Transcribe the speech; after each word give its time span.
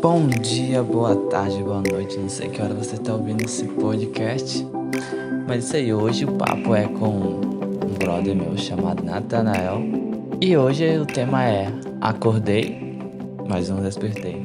Bom 0.00 0.28
dia, 0.28 0.80
boa 0.80 1.16
tarde, 1.28 1.60
boa 1.60 1.82
noite. 1.82 2.16
Não 2.18 2.28
sei 2.28 2.48
que 2.48 2.62
hora 2.62 2.72
você 2.72 2.94
está 2.94 3.14
ouvindo 3.14 3.44
esse 3.44 3.64
podcast. 3.64 4.64
Mas 5.48 5.64
isso 5.64 5.74
aí, 5.74 5.92
hoje 5.92 6.24
o 6.24 6.32
papo 6.32 6.72
é 6.72 6.86
com 6.86 7.08
um 7.08 7.94
brother 7.98 8.36
meu 8.36 8.56
chamado 8.56 9.02
Nathanael. 9.02 9.80
E 10.40 10.56
hoje 10.56 10.98
o 10.98 11.04
tema 11.04 11.44
é 11.44 11.66
Acordei, 12.00 12.96
mas 13.48 13.68
não 13.68 13.82
despertei. 13.82 14.40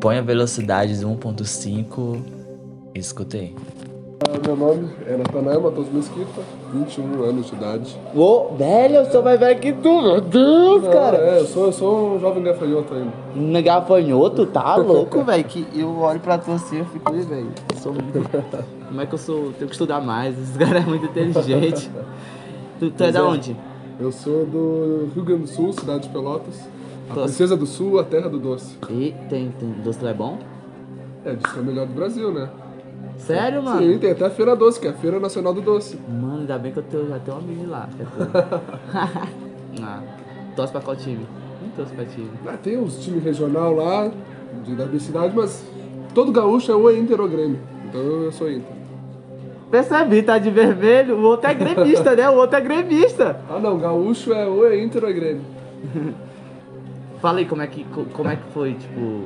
Põe 0.00 0.16
a 0.16 0.22
velocidade 0.22 0.98
de 0.98 1.04
1.5 1.04 2.22
e 2.94 2.98
escutei. 2.98 3.54
Meu 4.48 4.56
nome 4.56 4.88
é 5.06 5.14
Natanael 5.14 5.60
Matos 5.60 5.92
Mesquita, 5.92 6.40
21 6.72 7.22
anos 7.22 7.48
de 7.48 7.54
idade. 7.54 8.00
Ô, 8.16 8.54
velho, 8.56 8.94
eu 8.94 9.04
sou 9.10 9.22
mais 9.22 9.38
velho 9.38 9.60
que 9.60 9.74
tu, 9.74 10.00
meu 10.00 10.22
Deus, 10.22 10.84
Não, 10.84 10.90
cara. 10.90 11.18
É, 11.18 11.40
eu 11.40 11.44
sou, 11.44 11.66
eu 11.66 11.72
sou 11.72 12.14
um 12.14 12.18
jovem 12.18 12.42
gafanhoto 12.42 12.94
ainda. 12.94 13.12
Um 13.36 13.62
gafanhoto, 13.62 14.46
tá 14.46 14.76
louco, 14.80 15.22
velho? 15.22 15.44
Que 15.44 15.66
eu 15.78 15.98
olho 15.98 16.18
pra 16.18 16.38
tu 16.38 16.50
assim 16.50 16.80
e 16.80 16.84
fico, 16.86 17.14
"Ih, 17.14 17.20
velho, 17.20 17.52
sou 17.76 17.92
muito... 17.92 18.26
Como 18.88 18.98
é 18.98 19.04
que 19.04 19.12
eu 19.12 19.18
sou? 19.18 19.52
Tenho 19.52 19.68
que 19.68 19.74
estudar 19.74 20.00
mais, 20.00 20.34
esse 20.38 20.56
cara 20.58 20.78
é 20.78 20.82
muito 20.82 21.04
inteligente. 21.04 21.90
Tu, 22.78 22.90
tu 22.90 23.04
é 23.04 23.12
da 23.12 23.18
é. 23.18 23.22
onde? 23.22 23.54
Eu 24.00 24.10
sou 24.10 24.46
do 24.46 25.10
Rio 25.14 25.24
Grande 25.24 25.42
do 25.42 25.48
Sul, 25.48 25.74
cidade 25.74 26.04
de 26.04 26.08
Pelotas. 26.08 26.58
A 27.10 27.12
princesa 27.12 27.54
do 27.54 27.66
sul, 27.66 27.98
a 28.00 28.04
terra 28.04 28.30
do 28.30 28.38
doce. 28.38 28.78
E 28.88 29.14
tem, 29.28 29.50
tem 29.50 29.70
doce 29.84 30.06
é 30.06 30.14
bom? 30.14 30.38
É, 31.22 31.34
diz 31.34 31.44
que 31.52 31.58
é 31.58 31.60
o 31.60 31.64
melhor 31.66 31.86
do 31.86 31.92
Brasil, 31.92 32.32
né? 32.32 32.48
Sério, 33.18 33.62
mano? 33.62 33.80
Sim, 33.80 33.98
tem 33.98 34.10
até 34.12 34.26
a 34.26 34.30
Feira 34.30 34.54
Doce, 34.56 34.80
que 34.80 34.86
é 34.86 34.90
a 34.90 34.94
Feira 34.94 35.18
Nacional 35.20 35.52
do 35.52 35.60
Doce. 35.60 35.98
Mano, 36.08 36.40
ainda 36.40 36.58
bem 36.58 36.72
que 36.72 36.78
eu 36.78 36.82
tenho, 36.82 37.08
já 37.08 37.18
tenho 37.18 37.36
um 37.36 37.40
amigo 37.40 37.66
lá. 37.68 37.88
ah, 39.82 40.00
torce 40.56 40.72
pra 40.72 40.80
qual 40.80 40.96
time? 40.96 41.26
Não 41.62 41.68
torce 41.70 41.92
pra 41.94 42.04
time. 42.04 42.30
Ah, 42.46 42.56
tem 42.62 42.78
uns 42.78 42.96
times 43.04 43.22
regional 43.22 43.74
lá, 43.74 44.10
de, 44.64 44.74
da 44.74 44.86
minha 44.86 45.00
cidade, 45.00 45.34
mas 45.36 45.64
todo 46.14 46.32
gaúcho 46.32 46.70
é 46.72 46.74
ou 46.74 46.90
é 46.90 46.98
Inter 46.98 47.20
ou 47.20 47.28
Grêmio. 47.28 47.58
Então 47.88 48.00
eu 48.00 48.32
sou 48.32 48.50
Inter. 48.50 48.78
Percebi, 49.70 50.22
tá 50.22 50.38
de 50.38 50.50
vermelho, 50.50 51.16
o 51.18 51.22
outro 51.24 51.50
é 51.50 51.54
gremista, 51.54 52.16
né? 52.16 52.30
O 52.30 52.36
outro 52.36 52.56
é 52.56 52.60
gremista. 52.60 53.38
Ah 53.50 53.58
não, 53.58 53.78
gaúcho 53.78 54.32
é 54.32 54.46
ou 54.46 54.66
é 54.66 54.82
Inter 54.82 55.04
ou 55.04 55.10
é 55.10 55.12
Grêmio. 55.12 55.42
Fala 57.20 57.40
aí 57.40 57.44
como 57.44 57.60
é 57.62 57.66
que, 57.66 57.84
co- 57.84 58.06
como 58.12 58.30
é 58.30 58.36
que 58.36 58.50
foi, 58.54 58.74
tipo, 58.74 59.24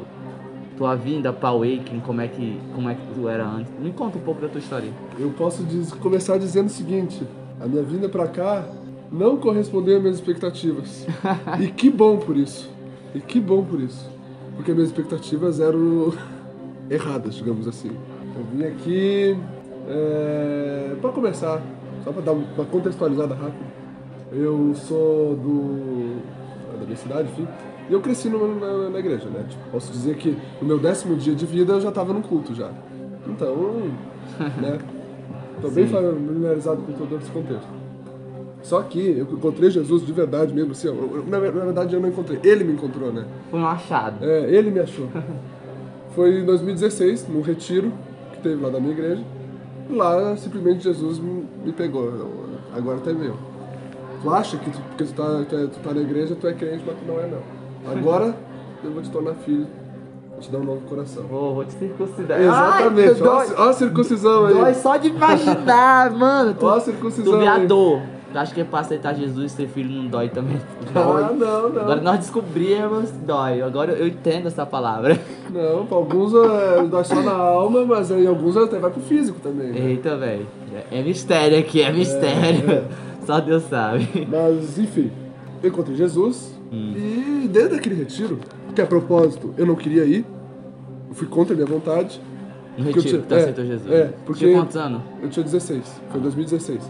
tua 0.82 0.96
vinda 0.96 1.32
pra 1.32 1.50
Awakening, 1.50 2.00
como 2.00 2.20
é 2.20 2.26
que, 2.26 2.60
como 2.74 2.88
é 2.88 2.94
que 2.96 3.06
tu 3.14 3.28
era 3.28 3.46
antes. 3.46 3.72
Me 3.78 3.92
conta 3.92 4.18
um 4.18 4.20
pouco 4.20 4.40
da 4.40 4.48
tua 4.48 4.58
história. 4.58 4.90
Eu 5.16 5.30
posso 5.30 5.62
diz- 5.62 5.92
começar 5.92 6.38
dizendo 6.38 6.66
o 6.66 6.70
seguinte: 6.70 7.22
a 7.60 7.68
minha 7.68 7.84
vinda 7.84 8.08
pra 8.08 8.26
cá 8.26 8.64
não 9.12 9.36
correspondeu 9.36 9.96
às 9.98 10.02
minhas 10.02 10.16
expectativas. 10.16 11.06
e 11.60 11.68
que 11.68 11.88
bom 11.88 12.16
por 12.18 12.36
isso. 12.36 12.68
E 13.14 13.20
que 13.20 13.38
bom 13.38 13.64
por 13.64 13.80
isso. 13.80 14.10
Porque 14.56 14.72
minhas 14.72 14.88
expectativas 14.88 15.60
eram 15.60 16.12
erradas, 16.90 17.36
digamos 17.36 17.68
assim. 17.68 17.92
Eu 18.36 18.44
vim 18.52 18.64
aqui 18.64 19.36
é, 19.88 20.96
para 21.00 21.12
começar, 21.12 21.62
só 22.02 22.10
para 22.10 22.22
dar 22.22 22.32
uma 22.32 22.64
contextualizada 22.64 23.36
rápida. 23.36 23.70
Eu 24.32 24.74
sou 24.74 25.36
do 25.36 26.16
da 26.80 26.84
minha 26.86 26.96
cidade, 26.96 27.28
enfim. 27.30 27.46
E 27.88 27.92
eu 27.92 28.00
cresci 28.00 28.28
no- 28.28 28.58
na, 28.58 28.90
na 28.90 28.98
igreja, 28.98 29.28
né? 29.28 29.44
Tipo, 29.48 29.62
posso 29.70 29.92
dizer 29.92 30.16
que 30.16 30.36
no 30.60 30.66
meu 30.68 30.78
décimo 30.78 31.16
dia 31.16 31.34
de 31.34 31.44
vida 31.46 31.74
eu 31.74 31.80
já 31.80 31.88
estava 31.90 32.12
no 32.12 32.22
culto 32.22 32.54
já. 32.54 32.70
Então, 33.26 33.54
né? 34.60 34.78
Tô 35.60 35.68
bem 35.70 35.86
familiarizado 35.88 36.82
com 36.82 36.92
todo 36.92 37.16
esse 37.16 37.30
contexto. 37.30 37.68
Só 38.62 38.80
que 38.82 39.00
eu 39.18 39.24
encontrei 39.24 39.70
Jesus 39.70 40.06
de 40.06 40.12
verdade 40.12 40.54
mesmo, 40.54 40.70
assim, 40.72 40.86
eu- 40.86 41.24
na, 41.26 41.38
na 41.38 41.50
verdade 41.64 41.94
eu 41.94 42.00
não 42.00 42.08
encontrei, 42.08 42.38
ele 42.44 42.62
me 42.64 42.72
encontrou, 42.74 43.12
né? 43.12 43.24
Foi 43.50 43.58
um 43.60 43.66
achado. 43.66 44.24
É, 44.24 44.48
ele 44.50 44.70
me 44.70 44.78
achou. 44.80 45.08
Foi 46.14 46.40
em 46.40 46.44
2016, 46.44 47.26
num 47.28 47.40
retiro 47.40 47.90
que 48.32 48.40
teve 48.40 48.62
lá 48.62 48.68
da 48.70 48.78
minha 48.78 48.92
igreja. 48.92 49.22
Lá, 49.90 50.36
simplesmente, 50.36 50.84
Jesus 50.84 51.18
me, 51.18 51.44
me 51.64 51.72
pegou. 51.72 52.04
Eu- 52.04 52.42
Agora 52.74 52.98
tu 53.00 53.10
é 53.10 53.12
meu. 53.12 53.34
Tu 54.22 54.30
acha 54.30 54.56
que 54.56 54.70
tu, 54.70 54.78
porque 54.88 55.04
tu 55.04 55.12
tá, 55.14 55.44
tu, 55.48 55.56
é- 55.56 55.66
tu 55.66 55.78
tá 55.80 55.92
na 55.92 56.00
igreja, 56.00 56.36
tu 56.38 56.46
é 56.46 56.52
crente, 56.52 56.82
mas 56.86 56.96
tu 56.98 57.04
não 57.06 57.18
é 57.18 57.26
não. 57.26 57.38
Agora 57.90 58.34
eu 58.84 58.90
vou 58.92 59.02
te 59.02 59.10
tornar 59.10 59.34
filho. 59.34 59.66
Vou 60.30 60.40
te 60.40 60.50
dar 60.50 60.58
um 60.58 60.64
novo 60.64 60.80
coração. 60.88 61.24
Vou, 61.24 61.54
vou 61.54 61.64
te 61.64 61.72
circuncidar. 61.74 62.40
Exatamente. 62.40 63.22
Ai, 63.22 63.48
ó 63.56 63.68
a 63.68 63.72
circuncisão 63.72 64.46
aí. 64.46 64.54
dói 64.54 64.74
só 64.74 64.96
de 64.96 65.08
imaginar, 65.08 66.10
mano. 66.16 66.54
Tu, 66.54 66.64
Ó 66.66 66.70
a 66.70 66.80
tu 66.80 66.84
circuncisão 66.84 67.34
aí. 67.34 67.40
viador. 67.40 68.00
Tu 68.32 68.38
acha 68.38 68.54
que 68.54 68.64
pra 68.64 68.80
aceitar 68.80 69.14
Jesus 69.14 69.52
e 69.52 69.54
ser 69.54 69.68
filho 69.68 69.90
não 69.90 70.06
dói 70.08 70.30
também? 70.30 70.58
Dói. 70.94 71.22
Ah, 71.22 71.32
não, 71.32 71.68
não. 71.68 71.82
Agora 71.82 72.00
nós 72.00 72.18
descobrimos, 72.20 73.10
dói. 73.10 73.60
Agora 73.60 73.92
eu 73.92 74.06
entendo 74.08 74.46
essa 74.48 74.64
palavra. 74.64 75.18
Não, 75.52 75.84
pra 75.84 75.98
alguns 75.98 76.32
é, 76.34 76.82
dói 76.84 77.04
só 77.04 77.20
na 77.20 77.32
alma, 77.34 77.84
mas 77.84 78.10
em 78.10 78.26
alguns 78.26 78.56
até 78.56 78.78
vai 78.78 78.90
pro 78.90 79.02
físico 79.02 79.38
também. 79.42 79.68
né? 79.68 79.78
Eita, 79.90 80.16
velho. 80.16 80.46
É, 80.90 80.98
é 80.98 81.02
mistério 81.02 81.58
aqui, 81.58 81.82
é 81.82 81.92
mistério. 81.92 82.84
Só 83.26 83.38
Deus 83.38 83.64
sabe. 83.64 84.26
Mas, 84.30 84.78
enfim, 84.78 85.12
eu 85.62 85.68
encontrei 85.68 85.96
Jesus 85.96 86.52
e 86.72 87.48
dentro 87.48 87.70
daquele 87.76 87.94
retiro, 87.96 88.38
que 88.74 88.80
a 88.80 88.86
propósito 88.86 89.52
eu 89.58 89.66
não 89.66 89.74
queria 89.74 90.04
ir, 90.04 90.24
eu 91.08 91.14
fui 91.14 91.26
contra 91.26 91.52
a 91.54 91.56
minha 91.56 91.66
vontade. 91.68 92.20
Eu 92.78 92.84
retiro 92.84 93.02
que 93.04 93.18
tu 93.18 93.26
tinha- 93.28 93.38
é, 93.38 93.42
aceitou 93.42 93.64
Jesus. 93.66 93.92
é, 93.92 94.12
porque- 94.24 94.46
Tinha 94.46 94.58
quantos 94.58 94.76
anos? 94.76 95.02
Eu 95.22 95.28
tinha 95.28 95.44
16, 95.44 96.00
foi 96.10 96.18
em 96.18 96.22
2016. 96.22 96.80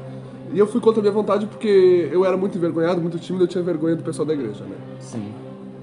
E 0.55 0.59
eu 0.59 0.67
fui 0.67 0.81
contra 0.81 1.01
a 1.01 1.03
minha 1.03 1.13
vontade 1.13 1.47
porque 1.47 2.09
eu 2.13 2.25
era 2.25 2.37
muito 2.37 2.57
envergonhado, 2.57 3.01
muito 3.01 3.19
tímido, 3.19 3.45
eu 3.45 3.49
tinha 3.49 3.65
vergonha 3.65 3.97
do 3.97 4.03
pessoal 4.05 4.25
da 4.27 4.35
igreja, 4.35 4.63
né? 4.65 4.77
Sim. 5.01 5.33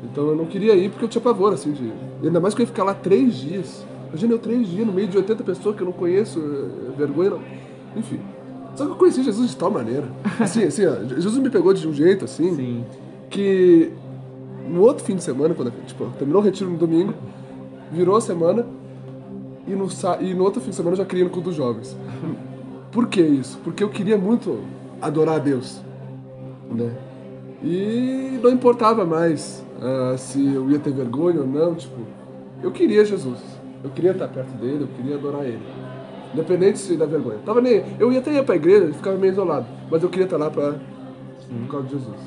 Então 0.03 0.27
eu 0.29 0.35
não 0.35 0.45
queria 0.45 0.75
ir 0.75 0.89
porque 0.89 1.03
eu 1.05 1.09
tinha 1.09 1.21
pavor, 1.21 1.51
assim, 1.53 1.71
de... 1.73 1.83
E 2.21 2.27
ainda 2.27 2.39
mais 2.39 2.53
que 2.53 2.61
eu 2.61 2.63
ia 2.63 2.67
ficar 2.67 2.83
lá 2.85 2.93
três 2.93 3.35
dias. 3.35 3.85
Imagina 4.09 4.33
eu 4.33 4.39
três 4.39 4.67
dias 4.67 4.87
no 4.87 4.93
meio 4.93 5.07
de 5.07 5.17
80 5.17 5.43
pessoas 5.43 5.75
que 5.75 5.81
eu 5.81 5.85
não 5.85 5.91
conheço, 5.93 6.39
eh, 6.39 6.91
vergonha 6.97 7.31
não. 7.31 7.39
Enfim. 7.97 8.19
Só 8.75 8.85
que 8.85 8.91
eu 8.91 8.95
conheci 8.95 9.23
Jesus 9.23 9.49
de 9.49 9.57
tal 9.57 9.71
maneira. 9.71 10.05
Assim, 10.39 10.63
assim, 10.63 10.85
ó, 10.85 11.03
Jesus 11.03 11.37
me 11.37 11.49
pegou 11.49 11.73
de 11.73 11.87
um 11.87 11.93
jeito, 11.93 12.25
assim, 12.25 12.55
Sim. 12.55 12.85
que 13.29 13.91
no 14.69 14.81
outro 14.81 15.03
fim 15.03 15.15
de 15.15 15.23
semana, 15.23 15.53
quando 15.53 15.71
tipo, 15.85 16.05
terminou 16.17 16.41
o 16.41 16.45
retiro 16.45 16.69
no 16.69 16.77
domingo, 16.77 17.13
virou 17.91 18.15
a 18.15 18.21
semana 18.21 18.65
e 19.67 19.71
no, 19.71 19.87
e 20.21 20.33
no 20.33 20.43
outro 20.43 20.61
fim 20.61 20.69
de 20.69 20.75
semana 20.75 20.93
eu 20.93 20.97
já 20.97 21.05
queria 21.05 21.23
ir 21.23 21.27
no 21.27 21.31
culto 21.31 21.49
dos 21.49 21.57
jovens. 21.57 21.95
Por 22.91 23.07
que 23.07 23.21
isso? 23.21 23.59
Porque 23.63 23.83
eu 23.83 23.89
queria 23.89 24.17
muito 24.17 24.59
adorar 25.01 25.35
a 25.35 25.39
Deus, 25.39 25.79
né? 26.71 26.91
E 27.63 28.39
não 28.41 28.49
importava 28.51 29.05
mais 29.05 29.63
ah, 29.81 30.15
se 30.17 30.53
eu 30.53 30.69
ia 30.69 30.79
ter 30.79 30.91
vergonha 30.91 31.41
ou 31.41 31.47
não, 31.47 31.75
tipo, 31.75 31.97
eu 32.63 32.71
queria 32.71 33.05
Jesus. 33.05 33.39
Eu 33.83 33.89
queria 33.89 34.11
estar 34.11 34.27
perto 34.27 34.51
dele, 34.57 34.83
eu 34.83 34.87
queria 34.87 35.15
adorar 35.15 35.45
ele. 35.45 35.61
Independente 36.33 36.95
da 36.95 37.05
vergonha. 37.05 37.39
Tava 37.45 37.59
nem, 37.59 37.83
eu 37.99 38.11
ia 38.11 38.19
até 38.19 38.31
ir 38.37 38.43
pra 38.43 38.55
igreja, 38.55 38.93
ficava 38.93 39.17
meio 39.17 39.31
isolado, 39.31 39.65
mas 39.89 40.03
eu 40.03 40.09
queria 40.09 40.25
estar 40.25 40.37
lá 40.37 40.49
pra, 40.49 40.73
por 40.73 41.71
causa 41.71 41.87
de 41.87 41.93
Jesus. 41.93 42.17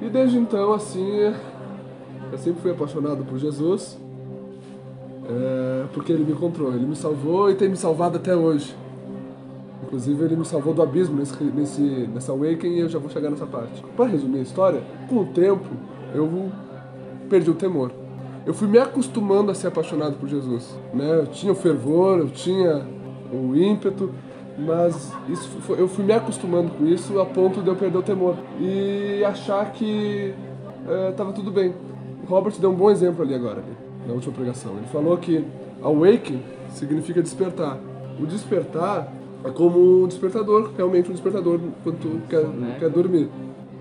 E 0.00 0.08
desde 0.08 0.38
então, 0.38 0.72
assim, 0.72 1.34
eu 2.32 2.38
sempre 2.38 2.62
fui 2.62 2.70
apaixonado 2.70 3.24
por 3.24 3.38
Jesus, 3.38 3.98
é, 5.28 5.84
porque 5.92 6.12
ele 6.12 6.24
me 6.24 6.32
encontrou, 6.32 6.72
ele 6.72 6.86
me 6.86 6.96
salvou 6.96 7.50
e 7.50 7.54
tem 7.54 7.68
me 7.68 7.76
salvado 7.76 8.16
até 8.16 8.34
hoje. 8.34 8.74
Inclusive, 9.82 10.24
ele 10.24 10.36
me 10.36 10.44
salvou 10.44 10.72
do 10.72 10.82
abismo 10.82 11.16
nesse, 11.16 11.42
nesse, 11.42 11.82
nessa 11.82 12.32
Awakening 12.32 12.76
e 12.76 12.80
eu 12.80 12.88
já 12.88 12.98
vou 12.98 13.10
chegar 13.10 13.30
nessa 13.30 13.46
parte. 13.46 13.82
Para 13.96 14.06
resumir 14.06 14.38
a 14.38 14.42
história, 14.42 14.82
com 15.08 15.16
o 15.16 15.26
tempo, 15.26 15.66
eu 16.14 16.50
perdi 17.28 17.50
o 17.50 17.54
temor. 17.54 17.90
Eu 18.46 18.54
fui 18.54 18.66
me 18.68 18.78
acostumando 18.78 19.50
a 19.50 19.54
ser 19.54 19.68
apaixonado 19.68 20.16
por 20.16 20.28
Jesus. 20.28 20.76
Né? 20.94 21.20
Eu 21.20 21.26
tinha 21.26 21.52
o 21.52 21.54
fervor, 21.56 22.18
eu 22.18 22.28
tinha 22.30 22.84
o 23.32 23.54
ímpeto, 23.54 24.10
mas 24.58 25.12
isso 25.28 25.48
foi- 25.60 25.80
eu 25.80 25.86
fui 25.88 26.04
me 26.04 26.12
acostumando 26.12 26.70
com 26.70 26.86
isso 26.86 27.20
a 27.20 27.26
ponto 27.26 27.62
de 27.62 27.68
eu 27.68 27.76
perder 27.76 27.98
o 27.98 28.02
temor 28.02 28.34
e 28.58 29.22
achar 29.24 29.72
que 29.72 30.34
estava 31.10 31.32
tudo 31.32 31.50
bem. 31.50 31.74
Robert 32.28 32.54
deu 32.58 32.70
um 32.70 32.74
bom 32.74 32.90
exemplo 32.90 33.22
ali 33.22 33.34
agora, 33.34 33.62
na 34.06 34.14
última 34.14 34.32
pregação. 34.34 34.72
Ele 34.72 34.86
falou 34.86 35.16
que 35.16 35.44
awaken 35.82 36.42
significa 36.70 37.22
despertar. 37.22 37.78
O 38.20 38.26
despertar 38.26 39.12
é 39.44 39.50
como 39.50 40.04
um 40.04 40.06
despertador, 40.06 40.70
realmente 40.76 41.08
um 41.10 41.12
despertador 41.12 41.58
quando 41.82 41.98
tu 41.98 42.20
quer, 42.28 42.42
Soneca. 42.42 42.78
quer 42.80 42.90
dormir. 42.90 43.28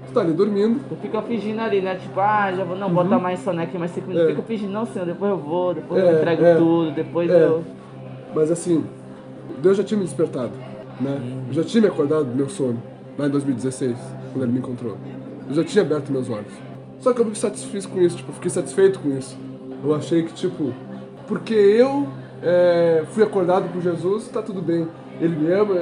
Tu 0.10 0.14
tá 0.14 0.22
ali 0.22 0.34
dormindo, 0.34 0.82
Tu 0.90 0.96
fica 0.96 1.22
fingindo 1.22 1.62
ali, 1.62 1.82
né? 1.82 1.96
Tipo, 1.96 2.20
ah, 2.20 2.52
já 2.52 2.64
vou 2.64 2.76
não 2.76 2.92
botar 2.92 3.20
mais 3.20 3.40
soneca 3.42 3.78
mais 3.78 3.92
cinco 3.92 4.08
minutos. 4.08 4.26
Uhum. 4.26 4.34
É. 4.34 4.36
Fica 4.36 4.48
fingindo, 4.48 4.74
não, 4.74 4.86
senhor, 4.86 5.06
depois 5.06 5.32
eu 5.32 5.38
vou, 5.38 5.74
depois 5.74 6.04
É, 6.04 6.12
eu 6.12 6.18
entrego 6.18 6.44
é. 6.44 6.56
tudo, 6.56 6.92
depois 6.92 7.30
É. 7.30 7.44
eu. 7.44 7.64
Mas 8.34 8.52
assim, 8.52 8.84
Deus 9.62 9.78
já 9.78 9.84
tinha 9.84 9.98
me 10.00 10.04
despertado, 10.04 10.52
né? 11.00 11.20
Eu 11.48 11.54
já 11.54 11.64
tinha 11.64 11.82
me 11.82 11.88
acordado 11.88 12.26
do 12.26 12.36
meu 12.36 12.50
sono, 12.50 12.82
lá 13.18 13.28
em 13.28 13.30
2016, 13.30 13.96
quando 14.34 14.44
ele 14.44 14.52
me 14.52 14.60
encontrou. 14.60 14.98
Eu 15.48 15.54
já 15.56 15.64
tinha 15.64 15.84
aberto 15.84 16.12
meus 16.12 16.30
olhos. 16.30 16.54
Só 17.00 17.14
que 17.14 17.22
eu 17.22 17.26
me 17.26 17.36
satisfiz 17.36 17.86
com 17.86 18.02
isso, 18.02 18.18
tipo, 18.18 18.32
eu 18.32 18.36
fiquei 18.36 18.50
satisfeito 18.50 19.00
com 19.00 19.10
isso. 19.10 19.38
Eu 19.84 19.94
achei 19.94 20.24
que, 20.24 20.34
tipo, 20.34 20.74
porque 21.28 21.54
eu 21.54 22.08
é, 22.42 23.04
fui 23.12 23.24
acordado 23.24 23.72
por 23.72 23.82
Jesus, 23.82 24.28
tá 24.28 24.42
tudo 24.42 24.62
bem. 24.62 24.88
Ele 25.22 25.36
me 25.36 25.52
ama, 25.52 25.76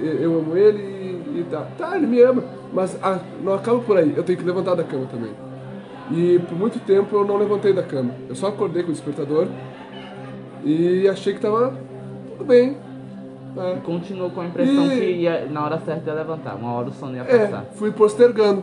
eu 0.00 0.38
amo 0.38 0.56
ele 0.56 0.78
e, 0.78 1.40
e 1.40 1.46
tá. 1.50 1.66
Tá, 1.78 1.96
ele 1.96 2.06
me 2.06 2.20
ama. 2.20 2.42
Mas 2.72 2.98
ah, 3.02 3.18
não 3.42 3.54
acaba 3.54 3.78
por 3.80 3.96
aí, 3.96 4.12
eu 4.16 4.22
tenho 4.22 4.38
que 4.38 4.44
levantar 4.44 4.74
da 4.74 4.84
cama 4.84 5.06
também. 5.06 5.30
E 6.10 6.38
por 6.48 6.56
muito 6.58 6.78
tempo 6.80 7.16
eu 7.16 7.24
não 7.24 7.36
levantei 7.36 7.72
da 7.72 7.82
cama. 7.82 8.10
Eu 8.28 8.34
só 8.34 8.48
acordei 8.48 8.82
com 8.82 8.90
o 8.90 8.92
despertador 8.92 9.46
e 10.64 11.08
achei 11.08 11.34
que 11.34 11.40
tava 11.40 11.74
tudo 12.36 12.44
bem. 12.46 12.76
É. 13.56 13.76
Continuou 13.84 14.30
com 14.30 14.40
a 14.40 14.46
impressão 14.46 14.86
E- 14.92 14.98
que 14.98 15.04
ia, 15.22 15.46
na 15.50 15.64
hora 15.64 15.78
certa 15.80 16.10
ia 16.10 16.14
levantar. 16.16 16.54
Uma 16.54 16.72
hora 16.72 16.88
o 16.88 16.92
sono 16.92 17.16
ia 17.16 17.22
É, 17.22 17.46
passar. 17.46 17.64
fui 17.74 17.90
postergando. 17.90 18.62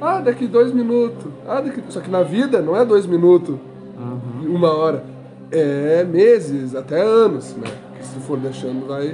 Ah, 0.00 0.20
daqui 0.20 0.46
dois 0.46 0.72
minutos. 0.72 1.30
Ah, 1.46 1.60
daqui... 1.60 1.82
Só 1.88 2.00
que 2.00 2.10
na 2.10 2.22
vida 2.22 2.60
não 2.60 2.76
é 2.76 2.84
dois 2.84 3.06
minutos, 3.06 3.56
e 4.42 4.46
uma 4.46 4.72
hora. 4.74 5.04
É 5.52 6.04
meses, 6.04 6.74
até 6.76 7.00
anos, 7.02 7.56
né? 7.56 7.66
Que 7.98 8.04
se 8.06 8.20
for 8.20 8.38
deixando 8.38 8.86
vai, 8.86 9.10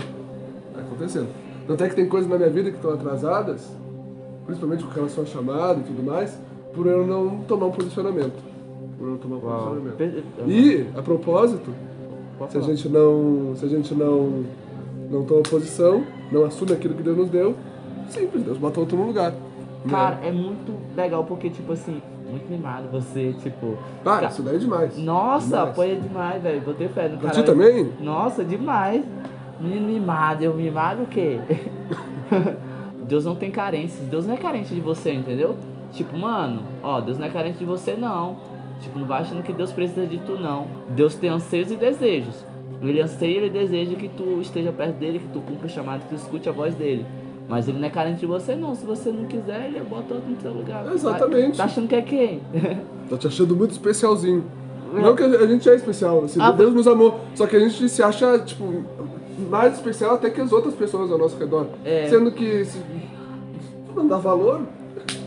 vai 0.75 0.83
acontecendo. 0.85 1.29
Tanto 1.67 1.83
é 1.85 1.89
que 1.89 1.95
tem 1.97 2.07
coisas 2.07 2.29
na 2.31 2.37
minha 2.37 2.51
vida 2.51 2.71
que 2.71 2.77
estão 2.77 2.93
atrasadas, 2.93 3.67
principalmente 4.47 4.85
com 4.85 4.91
relação 4.91 5.25
a 5.25 5.27
chamada 5.27 5.81
e 5.81 5.83
tudo 5.83 6.03
mais, 6.03 6.39
por 6.75 6.87
eu 6.87 7.07
não 7.07 7.39
tomar 7.49 7.67
um 7.67 7.71
posicionamento. 7.73 8.35
Por 8.99 9.05
eu 9.07 9.11
não 9.13 9.19
tomar 9.19 9.37
um 9.37 9.45
Uau. 9.45 9.67
posicionamento. 9.67 10.51
E, 10.51 10.87
a 10.97 11.03
propósito, 11.03 11.71
se 12.49 12.59
a 12.59 12.61
gente 12.63 12.89
não, 12.89 13.55
se 13.57 13.65
a 13.65 13.69
gente 13.69 13.95
não, 13.95 14.45
não 15.11 15.25
toma 15.25 15.43
posição, 15.43 16.05
não 16.31 16.45
assume 16.45 16.73
aquilo 16.73 16.95
que 16.95 17.03
Deus 17.03 17.17
nos 17.17 17.29
deu, 17.31 17.55
simples, 18.09 18.43
Deus 18.45 18.59
bota 18.59 18.81
outro 18.81 18.97
no 18.97 19.07
lugar. 19.07 19.33
né? 19.33 19.39
Cara, 19.91 20.19
é 20.23 20.31
muito 20.33 20.73
legal 20.97 21.25
porque, 21.25 21.49
tipo 21.51 21.73
assim, 21.73 22.01
muito 22.31 22.49
mimado 22.51 22.89
você, 22.91 23.35
tipo. 23.41 23.77
Ah, 24.05 24.19
ca- 24.21 24.27
isso 24.29 24.43
daí 24.43 24.57
é 24.57 24.59
demais. 24.59 24.97
Nossa, 24.99 25.47
Demais. 25.47 25.69
apoia 25.71 25.97
demais, 25.97 26.43
velho. 26.43 26.61
Botei 26.61 26.89
fé 26.89 27.09
no 27.09 27.19
cara. 27.19 27.35
ti 27.35 27.43
também? 27.45 27.93
Nossa, 28.01 28.45
demais. 28.45 29.05
Menino 29.61 29.87
mimado, 29.87 30.43
eu 30.45 30.53
mimado 30.55 31.03
o 31.03 31.07
quê? 31.07 31.39
Deus 33.09 33.25
não 33.25 33.35
tem 33.35 33.51
carências. 33.51 34.07
Deus 34.09 34.27
não 34.27 34.35
é 34.35 34.37
carente 34.37 34.75
de 34.75 34.81
você, 34.81 35.13
entendeu? 35.13 35.57
Tipo, 35.93 36.17
mano, 36.19 36.63
ó, 36.83 37.01
Deus 37.01 37.19
não 37.19 37.27
é 37.27 37.31
carente 37.31 37.59
de 37.59 37.65
você, 37.65 37.95
não. 37.95 38.37
Tipo, 38.81 38.99
não 38.99 39.07
vai 39.07 39.23
achando 39.23 39.43
que 39.43 39.53
Deus 39.53 39.73
precisa 39.73 40.07
de 40.07 40.19
tu, 40.19 40.33
não. 40.39 40.67
Deus 40.91 41.15
tem 41.15 41.31
anseios 41.31 41.71
e 41.71 41.77
desejos. 41.77 42.45
Ele 42.83 43.01
anseia 43.01 43.31
e 43.31 43.37
ele 43.37 43.51
deseja 43.51 43.95
que 43.95 44.09
tu 44.09 44.41
esteja 44.41 44.71
perto 44.73 44.97
dele, 44.99 45.19
que 45.19 45.29
tu 45.29 45.41
cumpra 45.41 45.67
o 45.67 45.71
chamado, 45.71 46.03
que 46.03 46.09
tu 46.11 46.15
escute 46.17 46.49
a 46.49 46.53
voz 46.53 46.75
dele. 46.75 47.07
Mas 47.49 47.69
ele 47.69 47.79
não 47.79 47.87
é 47.87 47.91
carente 47.91 48.21
de 48.21 48.27
você, 48.27 48.55
não. 48.55 48.75
Se 48.75 48.85
você 48.85 49.11
não 49.11 49.25
quiser, 49.25 49.67
ele 49.67 49.81
bota 49.81 50.15
outro 50.15 50.29
no 50.29 50.41
seu 50.41 50.53
lugar. 50.53 50.85
Exatamente. 50.93 51.53
Tá, 51.53 51.59
tá 51.59 51.65
achando 51.65 51.89
que 51.89 51.95
é 51.95 52.03
quem? 52.03 52.41
Tô 53.09 53.17
te 53.17 53.29
achando 53.29 53.55
muito 53.57 53.71
especialzinho. 53.71 54.45
Não 54.93 55.15
que 55.15 55.23
a 55.23 55.47
gente 55.47 55.69
é 55.69 55.75
especial, 55.75 56.25
assim, 56.25 56.41
Ah, 56.41 56.51
Deus 56.53 56.73
nos 56.75 56.87
amou. 56.87 57.21
Só 57.35 57.47
que 57.47 57.57
a 57.57 57.61
gente 57.61 57.89
se 57.89 58.03
acha, 58.03 58.39
tipo, 58.39 58.65
mais 59.39 59.75
especial 59.75 60.15
até 60.15 60.31
que 60.31 60.41
as 60.41 60.53
outras 60.53 60.75
pessoas 60.75 61.11
ao 61.11 61.19
nosso 61.19 61.37
redor. 61.39 61.67
É. 61.85 62.07
Sendo 62.09 62.31
que 62.33 62.65
se 62.65 62.81
não 63.95 64.07
dá 64.07 64.17
valor, 64.19 64.63